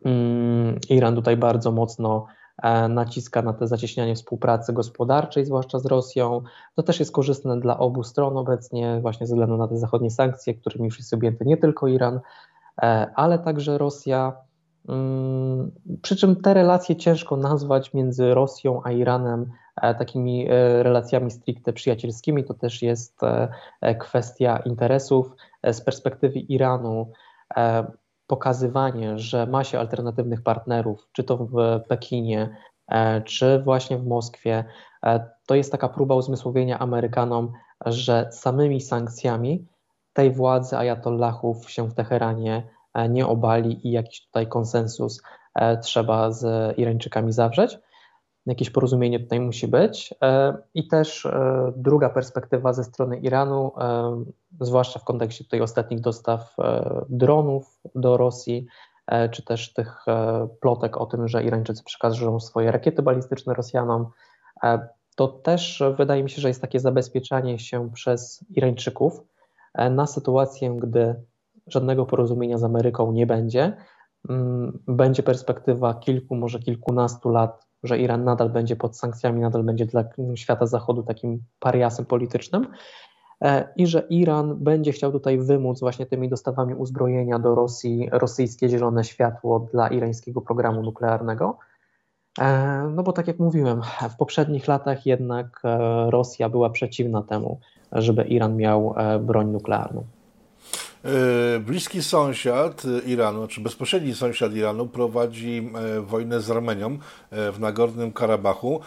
[0.05, 2.46] Mm, Iran tutaj bardzo mocno E,
[2.89, 6.41] naciska na te zacieśnianie współpracy gospodarczej, zwłaszcza z Rosją.
[6.75, 10.53] To też jest korzystne dla obu stron obecnie, właśnie ze względu na te zachodnie sankcje,
[10.53, 12.19] którymi już jest objęty nie tylko Iran,
[12.81, 14.33] e, ale także Rosja.
[14.89, 20.47] Mm, przy czym te relacje ciężko nazwać między Rosją a Iranem e, takimi
[20.81, 22.43] relacjami stricte przyjacielskimi.
[22.43, 23.19] To też jest
[23.99, 25.35] kwestia interesów.
[25.63, 27.11] Z perspektywy Iranu
[28.27, 31.55] pokazywanie, że ma się alternatywnych partnerów, czy to w
[31.87, 34.63] Pekinie, e, czy właśnie w Moskwie,
[35.05, 37.51] e, to jest taka próba uzmysłowienia Amerykanom,
[37.85, 39.67] że samymi sankcjami
[40.13, 45.21] tej władzy ajatollahów się w Teheranie e, nie obali i jakiś tutaj konsensus
[45.81, 47.79] trzeba z Irańczykami zawrzeć
[48.47, 50.13] jakieś porozumienie tutaj musi być.
[50.23, 54.23] E, I też e, druga perspektywa ze strony Iranu, e,
[54.59, 56.55] zwłaszcza w kontekście tutaj ostatnich dostaw
[57.09, 58.67] dronów do Rosji,
[59.31, 60.05] czy też tych
[60.61, 64.07] plotek o tym, że Irańczycy przekażą swoje rakiety balistyczne Rosjanom,
[65.15, 69.23] to też wydaje mi się, że jest takie zabezpieczanie się przez Irańczyków
[69.91, 71.15] na sytuację, gdy
[71.67, 73.77] żadnego porozumienia z Ameryką nie będzie.
[74.29, 79.85] Mm, będzie perspektywa kilku, może kilkunastu lat że Iran nadal będzie pod sankcjami, nadal będzie
[79.85, 80.03] dla
[80.35, 82.67] świata zachodu takim pariasem politycznym
[83.41, 88.69] e, i że Iran będzie chciał tutaj wymóc właśnie tymi dostawami uzbrojenia do Rosji rosyjskie
[88.69, 91.57] zielone światło dla irańskiego programu nuklearnego.
[92.39, 95.77] E, no bo tak jak mówiłem, w poprzednich latach jednak e,
[96.11, 97.59] Rosja była przeciwna temu,
[97.91, 100.03] żeby Iran miał broń nuklearną.
[101.07, 106.97] E, bliski sąsiad Iranu, czy bezpośredni sąsiad Iranu prowadzi e, wojnę z Armenią
[107.31, 108.81] e, w Nagornym Karabachu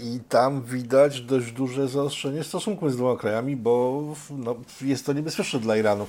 [0.00, 5.60] i tam widać dość duże zaostrzenie stosunków z dwoma krajami, bo no, jest to niebezpieczne
[5.60, 6.06] dla Iranu.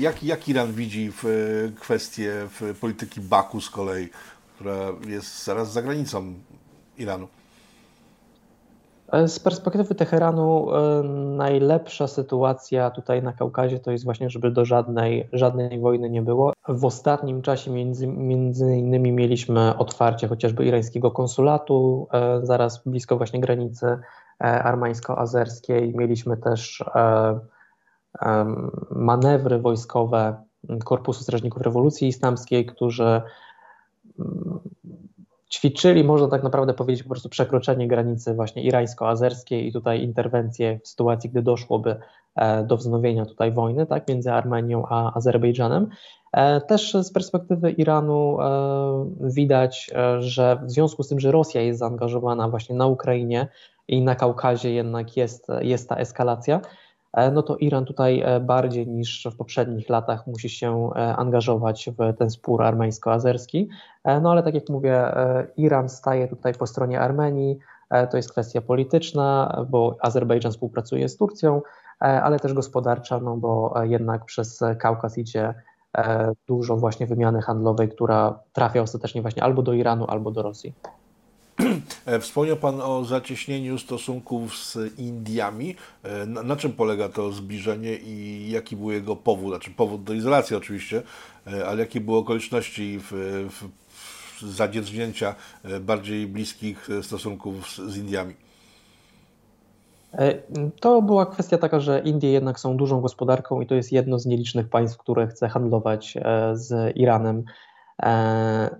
[0.00, 4.08] Jak, jak Iran widzi w kwestię w polityki Baku z kolei,
[4.54, 6.34] która jest zaraz za granicą
[6.98, 7.28] Iranu?
[9.12, 11.02] E, z perspektywy Teheranu e,
[11.36, 16.52] najlepsza sytuacja tutaj na Kaukazie to jest właśnie, żeby do żadnej, żadnej wojny nie było.
[16.68, 23.40] W ostatnim czasie między, między innymi mieliśmy otwarcie chociażby irańskiego konsulatu, e, zaraz blisko właśnie
[23.40, 23.98] granicy
[24.38, 25.94] armańsko-azerskiej.
[25.96, 26.84] Mieliśmy też
[28.90, 30.42] manewry wojskowe
[30.84, 33.22] Korpusu Strażników Rewolucji Islamskiej, którzy
[35.54, 40.88] ćwiczyli, można tak naprawdę powiedzieć, po prostu przekroczenie granicy właśnie irańsko-azerskiej i tutaj interwencję w
[40.88, 41.96] sytuacji, gdy doszłoby
[42.36, 45.88] e, do wznowienia tutaj wojny tak, między Armenią a Azerbejdżanem.
[46.68, 48.38] Też z perspektywy Iranu
[49.20, 53.48] widać, że w związku z tym, że Rosja jest zaangażowana właśnie na Ukrainie
[53.88, 56.60] i na Kaukazie jednak jest, jest ta eskalacja,
[57.32, 62.62] no to Iran tutaj bardziej niż w poprzednich latach musi się angażować w ten spór
[62.62, 63.68] armeńsko-azerski.
[64.22, 65.12] No ale tak jak mówię,
[65.56, 67.58] Iran staje tutaj po stronie Armenii,
[68.10, 71.62] to jest kwestia polityczna, bo Azerbejdżan współpracuje z Turcją,
[71.98, 75.54] ale też gospodarcza, no bo jednak przez Kaukaz idzie
[76.48, 80.74] dużo właśnie wymiany handlowej, która trafia ostatecznie właśnie albo do Iranu, albo do Rosji.
[82.20, 85.76] Wspomniał Pan o zacieśnieniu stosunków z Indiami.
[86.26, 89.50] Na, na, czym polega to zbliżenie i jaki był jego powód?
[89.50, 91.02] Znaczy powód do izolacji oczywiście,
[91.66, 93.12] ale jakie były okoliczności w,
[93.50, 93.68] w
[95.64, 98.34] e, bardziej bliskich e, stosunków z, z Indiami?
[100.12, 100.34] E,
[100.80, 104.26] to była kwestia taka, że Indie jednak są dużą gospodarką i to jest jedno z
[104.26, 106.18] nielicznych państw, które chce handlować
[106.52, 107.44] z Iranem.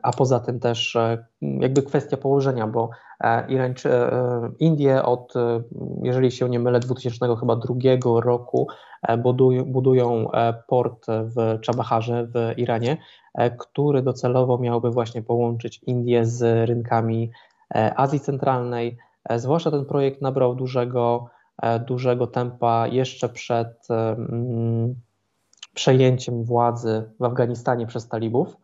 [0.02, 0.96] A poza tym też
[1.40, 2.90] jakby kwestia położenia, bo
[3.48, 3.90] Irańczy,
[4.58, 5.34] Indie od,
[6.02, 8.68] jeżeli się nie mylę, 2002 roku
[9.18, 10.30] budują, budują
[10.66, 12.96] port w Czabaharze w Iranie,
[13.34, 17.30] E, który docelowo miałby właśnie połączyć Indie z rynkami
[17.74, 18.96] e, Azji Centralnej.
[19.24, 21.28] E, zwłaszcza ten projekt nabrał dużego,
[21.86, 24.94] dużego tempa jeszcze przed mm,
[25.74, 28.56] przejęciem władzy w Afganistanie przez talibów,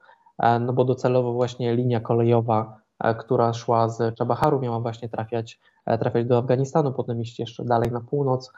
[0.60, 2.79] no bo docelowo właśnie linia kolejowa,
[3.18, 5.60] która szła z Czabaharu, miała właśnie trafiać,
[6.00, 8.52] trafiać do Afganistanu, potem iść jeszcze dalej na północ.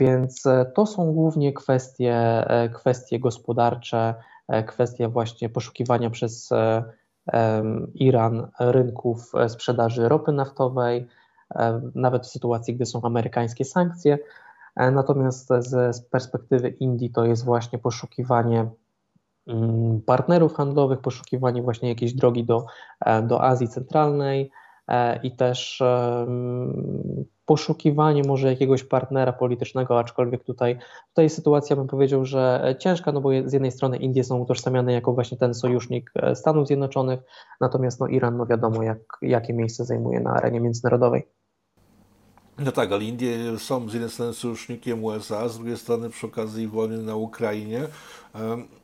[0.00, 0.44] Więc
[0.74, 4.14] to są głównie kwestie, kwestie gospodarcze,
[4.50, 6.84] E, kwestia właśnie poszukiwania przez e,
[7.94, 11.06] Iran rynków e, sprzedaży ropy naftowej,
[11.94, 14.18] nawet w sytuacji, gdy są amerykańskie sankcje.
[14.76, 18.70] Natomiast z, perspektywy Indii to jest właśnie poszukiwanie
[20.06, 22.66] partnerów handlowych, poszukiwanie właśnie jakiejś drogi do,
[23.22, 24.50] do Azji Centralnej
[25.22, 25.82] i też
[27.50, 33.30] poszukiwanie może jakiegoś partnera politycznego, aczkolwiek tutaj, tutaj sytuacja bym powiedział, że ciężka, no bo
[33.44, 37.20] z jednej strony Indie są utożsamiane jako właśnie ten sojusznik e, Stanów Zjednoczonych,
[37.60, 41.28] natomiast no Iran, no wiadomo jak, jakie miejsce zajmuje na arenie międzynarodowej.
[42.64, 46.68] No tak, ale Indie są z jednej strony sojusznikiem USA, z drugiej strony przy okazji
[46.68, 47.86] wojny na Ukrainie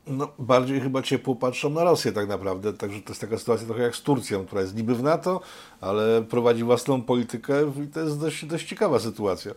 [0.06, 2.72] no, bardziej chyba ciepło patrzą na Rosję tak naprawdę.
[2.72, 5.40] Także to jest taka sytuacja trochę jak z Turcją, która jest niby w NATO,
[5.80, 9.52] ale prowadzi własną politykę i to jest dość, dość ciekawa sytuacja.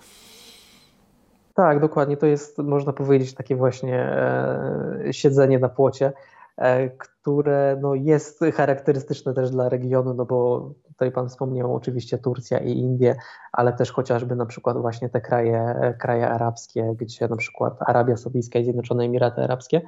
[1.53, 2.17] Tak, dokładnie.
[2.17, 6.13] To jest, można powiedzieć, takie właśnie e, siedzenie na płocie,
[6.57, 12.57] e, które no, jest charakterystyczne też dla regionu, no bo tutaj Pan wspomniał oczywiście Turcja
[12.59, 13.15] i Indie,
[13.51, 18.59] ale też chociażby na przykład właśnie te kraje, kraje arabskie, gdzie na przykład Arabia Saudyjska
[18.59, 19.81] i Zjednoczone Emiraty Arabskie,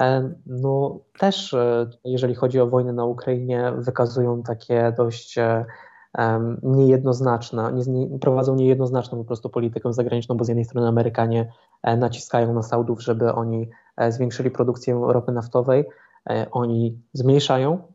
[0.00, 5.64] e, no też e, jeżeli chodzi o wojnę na Ukrainie, wykazują takie dość e,
[6.62, 11.52] niejednoznaczne, nie, prowadzą niejednoznaczną po prostu politykę zagraniczną, bo z jednej strony Amerykanie
[11.96, 13.70] naciskają na Saudów, żeby oni
[14.08, 15.84] zwiększyli produkcję ropy naftowej,
[16.50, 17.91] oni zmniejszają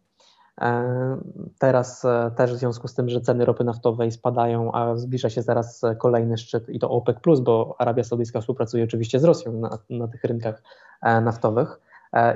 [1.59, 5.41] teraz e, też w związku z tym, że ceny ropy naftowej spadają, a zbliża się
[5.41, 10.07] zaraz kolejny szczyt i to OPEC, bo Arabia Saudyjska współpracuje oczywiście z Rosją na, na
[10.07, 10.61] tych rynkach
[11.01, 11.79] e, naftowych.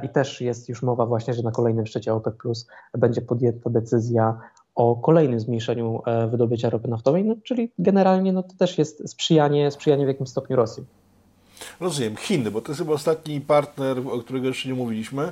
[0.03, 2.65] I też jest już mowa właśnie, że na kolejnym szczycie OPEC
[2.97, 4.39] będzie podjęta decyzja
[4.75, 10.05] o kolejnym zmniejszeniu wydobycia ropy naftowej, no, czyli generalnie no, to też jest sprzyjanie, sprzyjanie
[10.05, 10.83] w jakimś stopniu Rosji.
[11.79, 15.31] Rozumiem, Chiny, bo to jest chyba ostatni partner, o którego jeszcze nie mówiliśmy.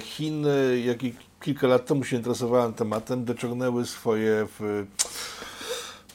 [0.00, 1.14] Chiny, jak i
[1.46, 4.86] kilka lat temu się interesowałem tematem, dociągnęły swoje w,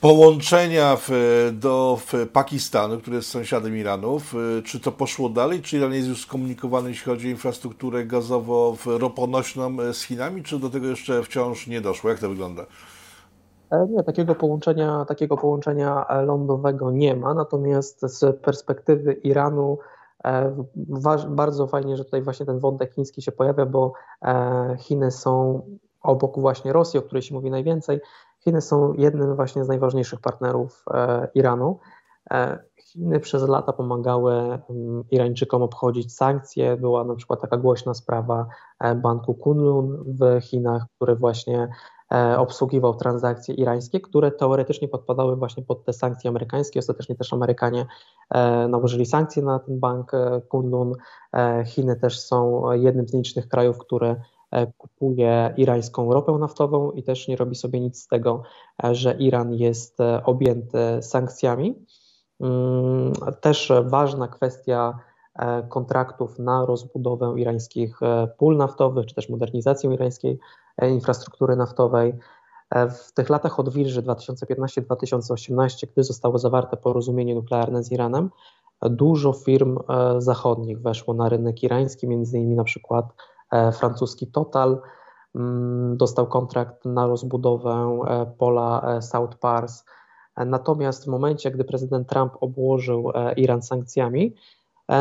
[0.02, 1.10] połączenia w,
[1.54, 4.22] do w Pakistanu, który jest sąsiadem Iranu.
[4.65, 5.62] Czy to poszło dalej?
[5.62, 10.88] Czy Iran jest już skomunikowany, jeśli chodzi o infrastrukturę gazowo-roponośną z Chinami, czy do tego
[10.88, 12.10] jeszcze wciąż nie doszło?
[12.10, 12.65] Jak to wygląda?
[13.72, 20.01] E, nie, takiego połączenia, takiego połączenia lądowego nie ma, natomiast z perspektywy Iranu E,
[21.30, 25.62] bardzo fajnie, że tutaj właśnie ten wątek chiński się pojawia, bo e, Chiny są
[26.02, 28.00] obok właśnie Rosji, o której się mówi najwięcej.
[28.40, 31.80] Chiny są jednym właśnie z najważniejszych partnerów e, Iranu.
[32.84, 36.78] Chiny przez lata pomagały mm, Irańczykom obchodzić sankcje.
[36.78, 38.48] Była na przykład taka głośna sprawa
[38.96, 41.70] banku Kunlun w Chinach, który właśnie
[42.01, 42.01] E,
[42.38, 46.80] obsługiwał transakcje irańskie, które teoretycznie podpadały właśnie pod te sankcje amerykańskie.
[46.80, 47.86] Ostatecznie też Amerykanie
[48.30, 50.93] e, nałożyli sankcje na ten bank e, Kunlun.
[51.66, 54.16] Chiny też są jednym z nielicznych krajów, które
[54.78, 58.43] kupuje irańską ropę naftową i też nie robi sobie nic z tego,
[58.91, 61.86] że Iran jest objęty sankcjami.
[62.41, 64.99] Mm, też ważna kwestia
[65.70, 67.99] kontraktów na rozbudowę irańskich
[68.38, 70.39] pól naftowych, czy też modernizację irańskiej
[70.82, 72.13] infrastruktury naftowej.
[72.76, 78.30] W tych latach odwilży 2015-2018, gdy zostało zawarte porozumienie nuklearne z Iranem,
[78.82, 79.78] dużo firm
[80.17, 83.05] zachodnich weszło na rynek irański, między innymi na przykład
[83.72, 84.82] francuski Total,
[85.36, 89.86] Mm, dostał kontrakt na rozbudowę e, pola e, South Pars.
[90.38, 94.36] Natomiast w momencie, gdy prezydent Trump obłożył e, Iran sankcjami,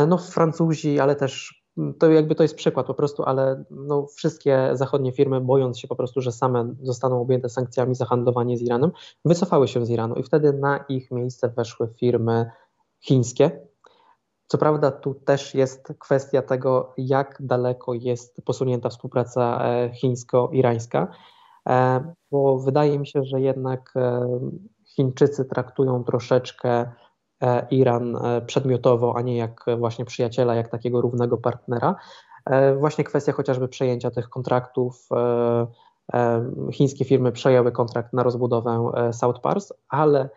[0.08, 1.59] no Francuzi, ale też
[1.98, 5.96] to jakby to jest przykład po prostu, ale no wszystkie zachodnie firmy bojąc się po
[5.96, 8.90] prostu, że same zostaną objęte sankcjami za handlowanie z Iranem,
[9.24, 12.50] wycofały się z Iranu i wtedy na ich miejsce weszły firmy
[13.00, 13.70] chińskie,
[14.46, 21.08] co prawda, tu też jest kwestia tego, jak daleko jest posunięta współpraca e, chińsko-irańska,
[21.68, 24.28] e, bo wydaje mi się, że jednak e,
[24.94, 26.92] Chińczycy traktują troszeczkę
[27.70, 31.96] Iran przedmiotowo, a nie jak właśnie przyjaciela, jak takiego równego partnera.
[32.78, 35.08] Właśnie kwestia chociażby przejęcia tych kontraktów.
[36.72, 40.28] Chińskie firmy przejęły kontrakt na rozbudowę South Pars, ale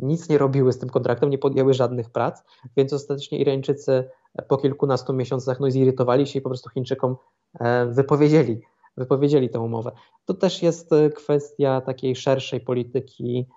[0.00, 2.42] nic nie robiły z tym kontraktem, nie podjęły żadnych prac,
[2.76, 4.08] więc ostatecznie Irańczycy
[4.48, 7.16] po kilkunastu miesiącach no, zirytowali się i po prostu Chińczykom
[7.60, 8.60] e, wypowiedzieli,
[8.96, 9.92] wypowiedzieli tę umowę.
[10.24, 13.54] To też jest e, kwestia takiej szerszej polityki e,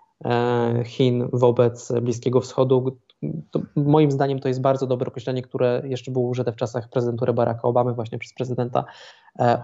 [0.85, 2.97] Chin wobec Bliskiego Wschodu.
[3.51, 7.33] To moim zdaniem to jest bardzo dobre określenie, które jeszcze było użyte w czasach prezydentury
[7.33, 8.85] Baracka Obamy, właśnie przez prezydenta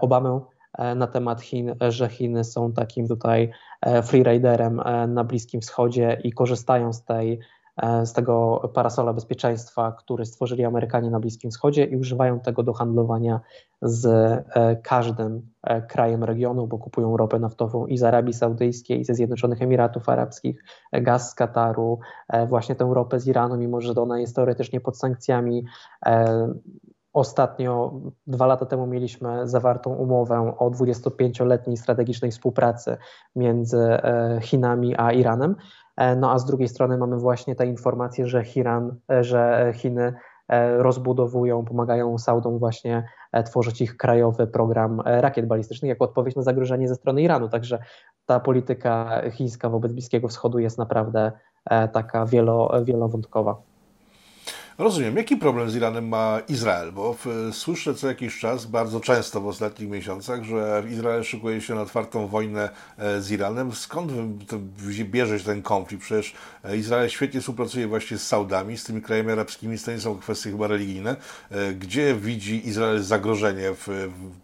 [0.00, 0.40] Obamę
[0.78, 3.50] E, na temat Chin, że Chiny są takim tutaj
[3.82, 7.40] e, freeriderem e, na Bliskim Wschodzie i korzystają z tej
[8.04, 13.40] z tego parasola bezpieczeństwa, który stworzyli Amerykanie na Bliskim Wschodzie i używają tego do handlowania
[13.82, 14.08] z
[14.82, 15.42] każdym
[15.88, 20.64] krajem regionu, bo kupują ropę naftową i z Arabii Saudyjskiej, i ze Zjednoczonych Emiratów Arabskich,
[20.92, 21.98] gaz z Kataru,
[22.48, 25.64] właśnie tę ropę z Iranu, mimo że ona jest teoretycznie pod sankcjami
[27.12, 32.96] Ostatnio, dwa lata temu, mieliśmy zawartą umowę o 25-letniej strategicznej współpracy
[33.36, 35.56] między e, Chinami a Iranem.
[36.00, 40.14] E, no a z drugiej strony mamy właśnie te informacje, że, Iran, e, że Chiny
[40.78, 43.04] rozbudowują, pomagają Saudom właśnie
[43.44, 47.48] tworzyć ich krajowy program rakiet balistycznych jako odpowiedź na zagrożenie ze strony Iranu.
[47.48, 47.78] Także
[48.26, 51.32] ta polityka chińska wobec Bliskiego Wschodu jest naprawdę
[51.92, 53.69] taka wielo, wielowątkowa.
[54.80, 55.16] Rozumiem.
[55.16, 56.92] Jaki problem z Iranem ma Izrael?
[56.92, 57.16] Bo
[57.52, 62.26] słyszę co jakiś czas, bardzo często w ostatnich miesiącach, że Izrael szykuje się na otwartą
[62.26, 63.72] wojnę e, z Iranem.
[63.72, 64.12] Skąd
[65.04, 66.04] bierze się ten konflikt?
[66.04, 70.18] Przecież e, Izrael świetnie współpracuje właśnie z Saudami, z tymi krajami arabskimi, to nie są
[70.18, 71.16] kwestie chyba religijne.
[71.50, 73.72] E, gdzie widzi Izrael zagrożenie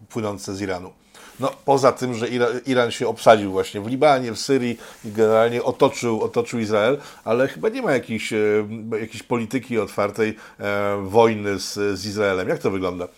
[0.08, 0.90] płynące z Iranu?
[1.40, 2.26] No, poza tym, że
[2.66, 7.68] Iran się obsadził właśnie w Libanie, w Syrii i generalnie otoczył, otoczył Izrael, ale chyba
[7.68, 8.36] nie ma jakiejś, e,
[9.00, 12.48] jakiejś polityki otwartej e, wojny z, z Izraelem.
[12.48, 13.08] Jak to wygląda?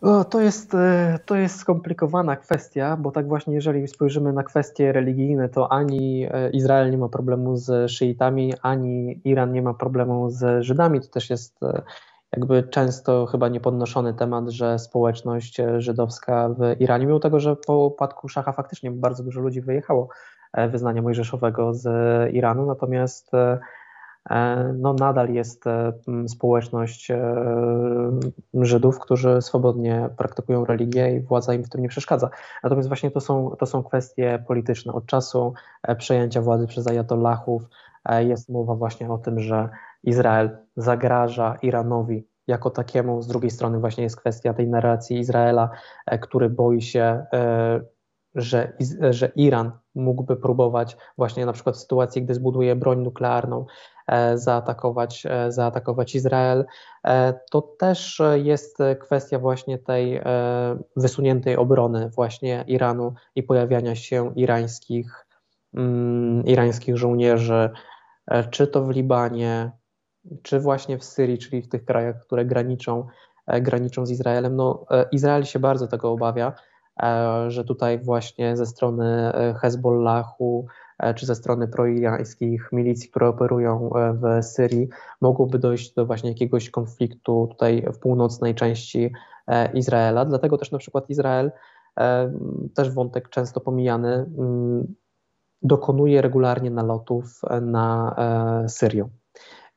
[0.00, 4.92] O, to, jest, e, to jest skomplikowana kwestia, bo tak właśnie, jeżeli spojrzymy na kwestie
[4.92, 10.64] religijne, to ani Izrael nie ma problemu z szyitami, ani Iran nie ma problemu z
[10.64, 11.00] Żydami.
[11.00, 11.60] To też jest
[12.32, 18.28] jakby często chyba niepodnoszony temat, że społeczność żydowska w Iranie, mimo tego, że po upadku
[18.28, 20.08] szacha faktycznie bardzo dużo ludzi wyjechało
[20.52, 21.88] e, wyznania mojżeszowego z
[22.34, 23.58] Iranu, natomiast e,
[24.30, 25.64] e, no, nadal jest
[26.28, 27.12] społeczność
[28.54, 32.30] Żydów, którzy swobodnie praktykują religię i władza im w tym nie przeszkadza.
[32.62, 34.92] Natomiast właśnie to są, to są kwestie polityczne.
[34.92, 35.54] Od czasu
[35.98, 37.62] przejęcia władzy przez ajatollahów
[38.18, 39.68] jest mowa właśnie o tym, że
[40.08, 43.22] Izrael zagraża Iranowi jako takiemu.
[43.22, 45.70] Z drugiej strony właśnie jest kwestia tej narracji Izraela,
[46.06, 47.80] e, który boi się, e,
[48.34, 48.72] że,
[49.10, 53.66] że Iran mógłby próbować właśnie na przykład w sytuacji, gdy zbuduje broń nuklearną,
[54.06, 56.64] e, zaatakować, zaatakować Izrael.
[57.50, 60.20] To też jest kwestia właśnie tej
[60.96, 65.26] wysuniętej obrony właśnie Iranu i pojawiania się irańskich,
[65.74, 67.70] mm, irańskich żołnierzy,
[68.50, 69.70] czy to w Libanie,
[70.42, 73.06] czy właśnie w Syrii, czyli w tych krajach, które graniczą,
[73.46, 74.56] e, graniczą z Izraelem.
[74.56, 76.52] No, e, Izrael się bardzo tego obawia,
[77.02, 80.66] e, że tutaj właśnie ze strony Hezbollahu
[81.16, 84.88] czy ze strony proirańskich milicji, które operują w Syrii,
[85.20, 89.12] mogłoby dojść do właśnie jakiegoś konfliktu tutaj w północnej części
[89.74, 90.24] Izraela.
[90.24, 91.52] Dlatego też na przykład Izrael,
[92.74, 94.08] też wątek często pomijany,
[94.38, 94.94] mm,
[95.62, 98.16] dokonuje regularnie nalotów na
[98.68, 99.08] Syrię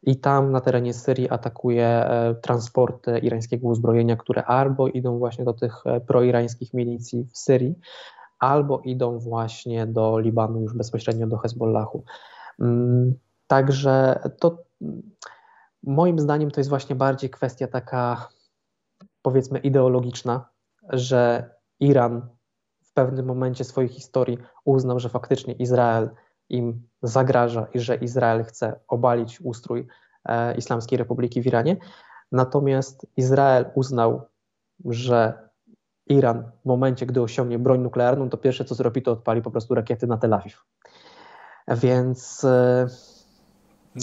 [0.03, 5.53] i tam na terenie Syrii atakuje e, transporty irańskiego uzbrojenia, które albo idą właśnie do
[5.53, 7.75] tych e, proirańskich milicji w Syrii,
[8.39, 12.03] albo idą właśnie do Libanu, już bezpośrednio do Hezbollahu.
[12.59, 13.13] Mm,
[13.47, 14.63] także to
[15.83, 18.29] moim zdaniem to jest właśnie bardziej kwestia taka,
[19.21, 20.49] powiedzmy, ideologiczna,
[20.89, 21.49] że
[21.79, 22.29] Iran
[22.83, 26.09] w pewnym momencie swojej historii uznał, że faktycznie Izrael
[26.49, 29.87] im zagraża i że Izrael chce obalić ustrój
[30.25, 31.77] e, Islamskiej Republiki w Iranie.
[32.31, 34.21] Natomiast Izrael uznał,
[34.85, 35.49] że
[36.07, 39.75] Iran w momencie, gdy osiągnie broń nuklearną, to pierwsze co zrobi, to odpali po prostu
[39.75, 40.63] rakiety na Tel Awiw.
[41.67, 42.43] Więc.
[42.43, 42.87] E,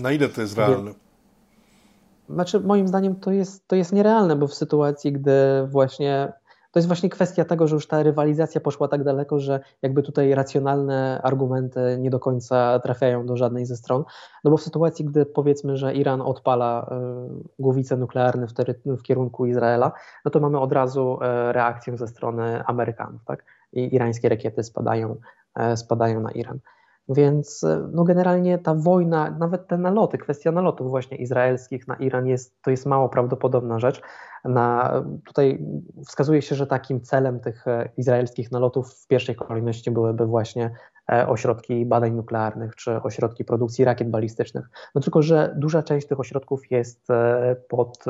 [0.02, 0.92] na ile to jest realne?
[2.28, 6.32] Znaczy, moim zdaniem to jest, to jest nierealne, bo w sytuacji, gdy właśnie
[6.70, 10.34] to jest właśnie kwestia tego, że już ta rywalizacja poszła tak daleko, że jakby tutaj
[10.34, 14.04] racjonalne argumenty nie do końca trafiają do żadnej ze stron.
[14.44, 18.52] No bo w sytuacji, gdy powiedzmy, że Iran odpala y, głowice nuklearne w,
[18.86, 19.92] w kierunku Izraela,
[20.24, 23.44] no to mamy od razu y, reakcję ze strony Amerykanów, tak?
[23.72, 25.16] I irańskie rakiety spadają,
[25.72, 26.58] y, spadają na Iran.
[27.08, 32.62] Więc no generalnie ta wojna, nawet te naloty, kwestia nalotów właśnie izraelskich na Iran jest,
[32.62, 34.02] to jest mało prawdopodobna rzecz.
[34.44, 34.92] Na,
[35.24, 35.66] tutaj
[36.06, 40.70] wskazuje się, że takim celem tych e, izraelskich nalotów w pierwszej kolejności byłyby właśnie
[41.12, 44.70] e, ośrodki badań nuklearnych czy ośrodki produkcji rakiet balistycznych.
[44.94, 48.04] No tylko, że duża część tych ośrodków jest e, pod,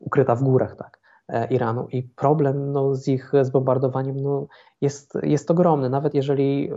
[0.00, 0.98] ukryta w górach, tak.
[1.50, 4.46] Iranu i problem no, z ich zbombardowaniem no,
[4.80, 5.90] jest, jest ogromny.
[5.90, 6.70] Nawet jeżeli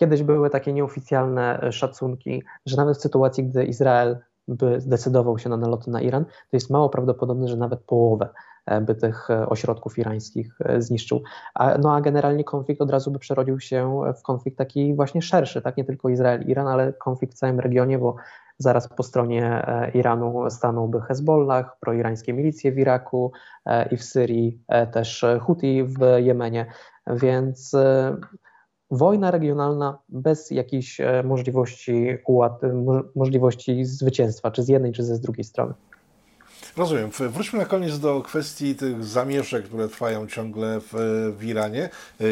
[0.00, 5.56] kiedyś były takie nieoficjalne szacunki, że nawet w sytuacji, gdy Izrael by zdecydował się na
[5.56, 8.28] naloty na Iran, to jest mało prawdopodobne, że nawet połowę
[8.66, 11.22] e, by tych e, ośrodków irańskich e, zniszczył.
[11.54, 15.62] A, no a generalnie konflikt od razu by przerodził się w konflikt taki właśnie szerszy,
[15.62, 18.16] tak nie tylko Izrael-Iran, ale konflikt w całym regionie, bo
[18.58, 23.32] zaraz po stronie Iranu stanąłby Hezbollah, proirańskie milicje w Iraku
[23.90, 26.66] i w Syrii, też Huti w Jemenie,
[27.06, 27.76] więc
[28.90, 32.06] wojna regionalna bez jakiejś e, możliwości,
[33.16, 35.74] możliwości zwycięstwa, czy z jednej, czy z drugiej strony.
[36.76, 37.10] Rozumiem.
[37.10, 40.92] Wróćmy na koniec do kwestii tych zamieszek, które trwają ciągle w,
[41.38, 41.84] w, Iranie.
[42.20, 42.24] E,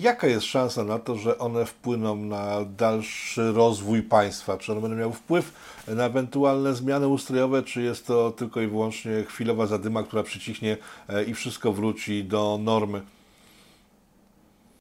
[0.00, 4.56] jaka jest szansa na to, że one wpłyną na dalszy rozwój państwa?
[4.56, 5.52] Czy one będą miały wpływ
[5.88, 10.76] na ewentualne zmiany ustrojowe, czy jest to tylko i wyłącznie chwilowa zadyma, która przycichnie
[11.08, 13.02] e, i wszystko wróci do normy?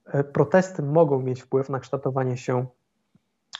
[0.06, 2.66] E, protesty mogą mieć wpływ na kształtowanie się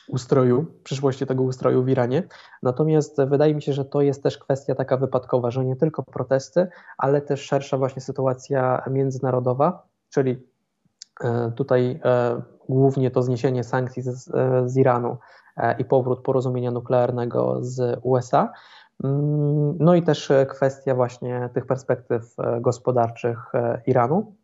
[0.08, 2.22] ustroju, przyszłości tego ustroju w Iranie.
[2.62, 6.68] Natomiast wydaje mi się, że to jest też kwestia taka wypadkowa, że nie tylko protesty,
[6.98, 10.46] ale też szersza właśnie sytuacja międzynarodowa, czyli
[11.24, 14.30] e, tutaj e, głównie to zniesienie sankcji z,
[14.66, 15.16] z Iranu
[15.78, 18.52] i powrót porozumienia nuklearnego z USA.
[19.04, 23.38] Mm, no i też kwestia właśnie tych perspektyw gospodarczych
[23.86, 24.34] Iranu.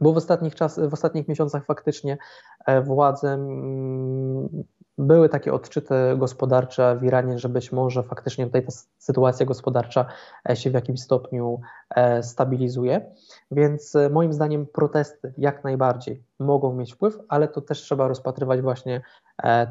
[0.00, 2.18] Bo w ostatnich, czas, w ostatnich miesiącach faktycznie
[2.66, 4.64] e, władze mm,
[4.98, 10.06] były takie odczyty gospodarcze w Iranie, że być może faktycznie tutaj ta sytuacja gospodarcza
[10.48, 11.60] e, się w jakimś stopniu
[11.90, 13.12] e, stabilizuje.
[13.50, 19.02] Więc moim zdaniem protesty jak najbardziej mogą mieć wpływ, ale to też trzeba rozpatrywać właśnie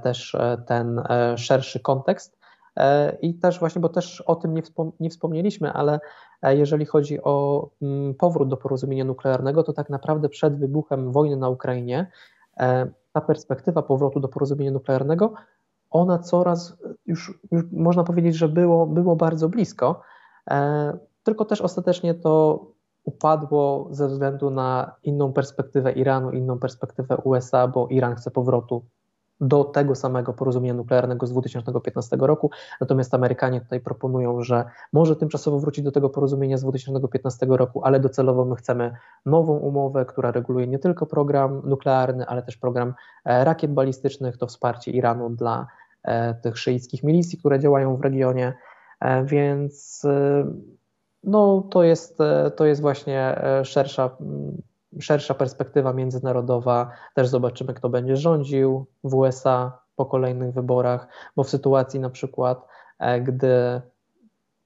[0.04, 0.38] też
[0.68, 1.02] ten
[1.36, 2.38] szerszy kontekst
[3.22, 4.54] I też właśnie, bo też o tym
[5.00, 6.00] nie wspomnieliśmy, ale
[6.42, 11.38] e, jeżeli chodzi o mm, powrót do porozumienia nuklearnego, to tak naprawdę przed wybuchem wojny
[11.38, 12.12] na Ukrainie
[12.58, 15.34] e, ta perspektywa powrotu do porozumienia nuklearnego,
[15.90, 20.02] ona coraz już, już można powiedzieć, że było, było bardzo blisko,
[21.24, 22.66] tylko też ostatecznie to
[23.04, 28.86] upadło ze względu na inną perspektywę Iranu, inną perspektywę USA, bo Iran chce powrotu
[29.42, 32.52] do tego samego porozumienia nuklearnego z 2015 roku.
[32.82, 38.00] Natomiast Amerykanie tutaj proponują, że może tymczasowo wrócić do tego porozumienia z 2015 roku, ale
[38.00, 42.94] docelowo my chcemy nową umowę, która reguluje nie tylko program nuklearny, ale też program
[43.26, 45.68] e, rakiet balistycznych, to wsparcie Iranu dla
[46.04, 48.54] e, tych szyickich milicji, które działają w regionie.
[49.00, 50.06] E, więc
[51.24, 52.18] no, to, jest,
[52.56, 54.18] to jest właśnie szersza
[55.00, 61.50] szersza perspektywa międzynarodowa, też zobaczymy, kto będzie rządził w USA po kolejnych wyborach, bo w
[61.50, 62.68] sytuacji na przykład,
[63.00, 63.82] e, gdy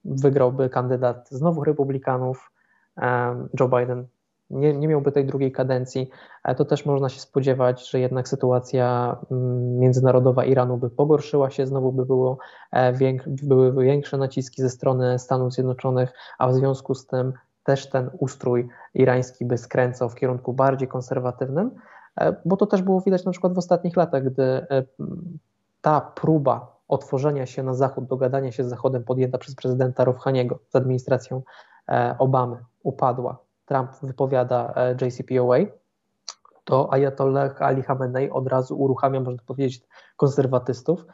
[0.04, 2.52] wygrałby kandydat znowu republikanów,
[2.96, 4.06] e, Joe Biden
[4.50, 6.10] nie, nie miałby tej drugiej kadencji,
[6.44, 11.66] e, to też można się spodziewać, że jednak sytuacja mm, międzynarodowa Iranu by pogorszyła się,
[11.66, 12.38] znowu by było
[13.26, 17.32] były większe naciski ze strony Stanów Zjednoczonych, a w związku z tym
[17.64, 21.70] też ten ustrój irański by skręcał w kierunku bardziej konserwatywnym,
[22.20, 24.82] e, bo to też było widać na przykład w ostatnich latach, gdy e,
[25.80, 30.76] ta próba otworzenia się na Zachód, dogadania się z Zachodem podjęta przez prezydenta Rouhaniego z
[30.76, 31.42] administracją
[31.88, 33.38] e, Obamy upadła.
[33.66, 35.58] Trump wypowiada JCPOA,
[36.64, 39.82] to Ayatollah Ali Khamenei od razu uruchamia, można powiedzieć,
[40.16, 41.06] konserwatystów.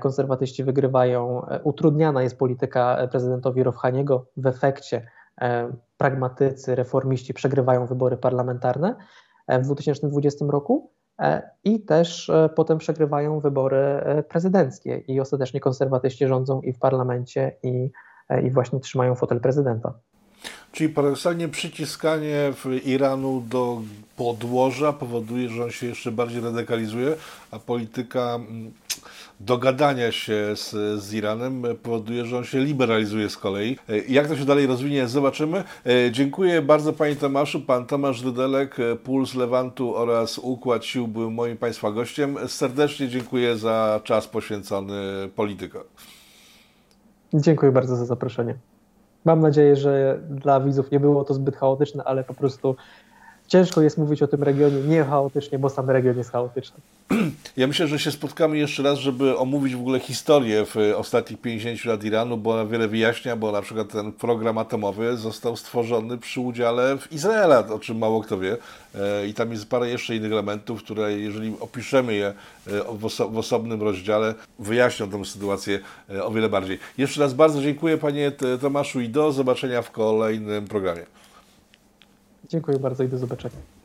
[0.00, 4.26] Konserwatyści wygrywają, utrudniana jest polityka prezydentowi Rohaniego.
[4.36, 5.08] W efekcie
[5.96, 8.96] pragmatycy, reformiści przegrywają wybory parlamentarne
[9.48, 10.90] w 2020 roku
[11.64, 17.90] i też potem przegrywają wybory prezydenckie i ostatecznie konserwatyści rządzą i w parlamencie i,
[18.44, 19.94] i właśnie trzymają fotel prezydenta.
[20.72, 22.52] Czyli paradoksalnie przyciskanie
[22.84, 23.82] Iranu do
[24.16, 27.16] podłoża powoduje, że on się jeszcze bardziej radykalizuje,
[27.50, 28.72] a polityka mm,
[29.40, 30.70] dogadania się z,
[31.02, 33.78] z Iranem powoduje, że on się liberalizuje z kolei.
[33.88, 35.64] E, jak to się dalej rozwinie, zobaczymy.
[35.86, 37.60] E, dziękuję bardzo Panie Tomaszu.
[37.60, 42.36] Pan Tomasz Rydelek, e, Puls Lewantu oraz Układ Sił był moim Państwa gościem.
[42.46, 45.82] Serdecznie dziękuję za czas poświęcony politykom.
[47.34, 48.54] Dziękuję bardzo za zaproszenie.
[49.26, 52.76] Mam nadzieję, że dla widzów nie było to zbyt chaotyczne, ale po prostu
[53.48, 56.80] ciężko jest mówić o tym regionie nie chaotycznie, bo sam region jest chaotyczny.
[57.56, 61.84] Ja myślę, że się spotkamy jeszcze raz, żeby omówić w ogóle historię w ostatnich 50
[61.84, 66.40] lat Iranu, bo ona wiele wyjaśnia, bo na przykład ten program atomowy został stworzony przy
[66.40, 68.56] udziale w Izraela, o czym mało kto wie.
[68.94, 72.34] E, I tam jest parę jeszcze innych elementów, które jeżeli opiszemy je e,
[72.92, 75.80] w, oso w osobnym rozdziale, wyjaśnią tę sytuację
[76.10, 76.78] e, o wiele bardziej.
[76.98, 81.06] Jeszcze raz bardzo dziękuję Panie Tomaszu i do zobaczenia w kolejnym programie.
[82.48, 83.75] Dziękuję bardzo i do zobaczenia.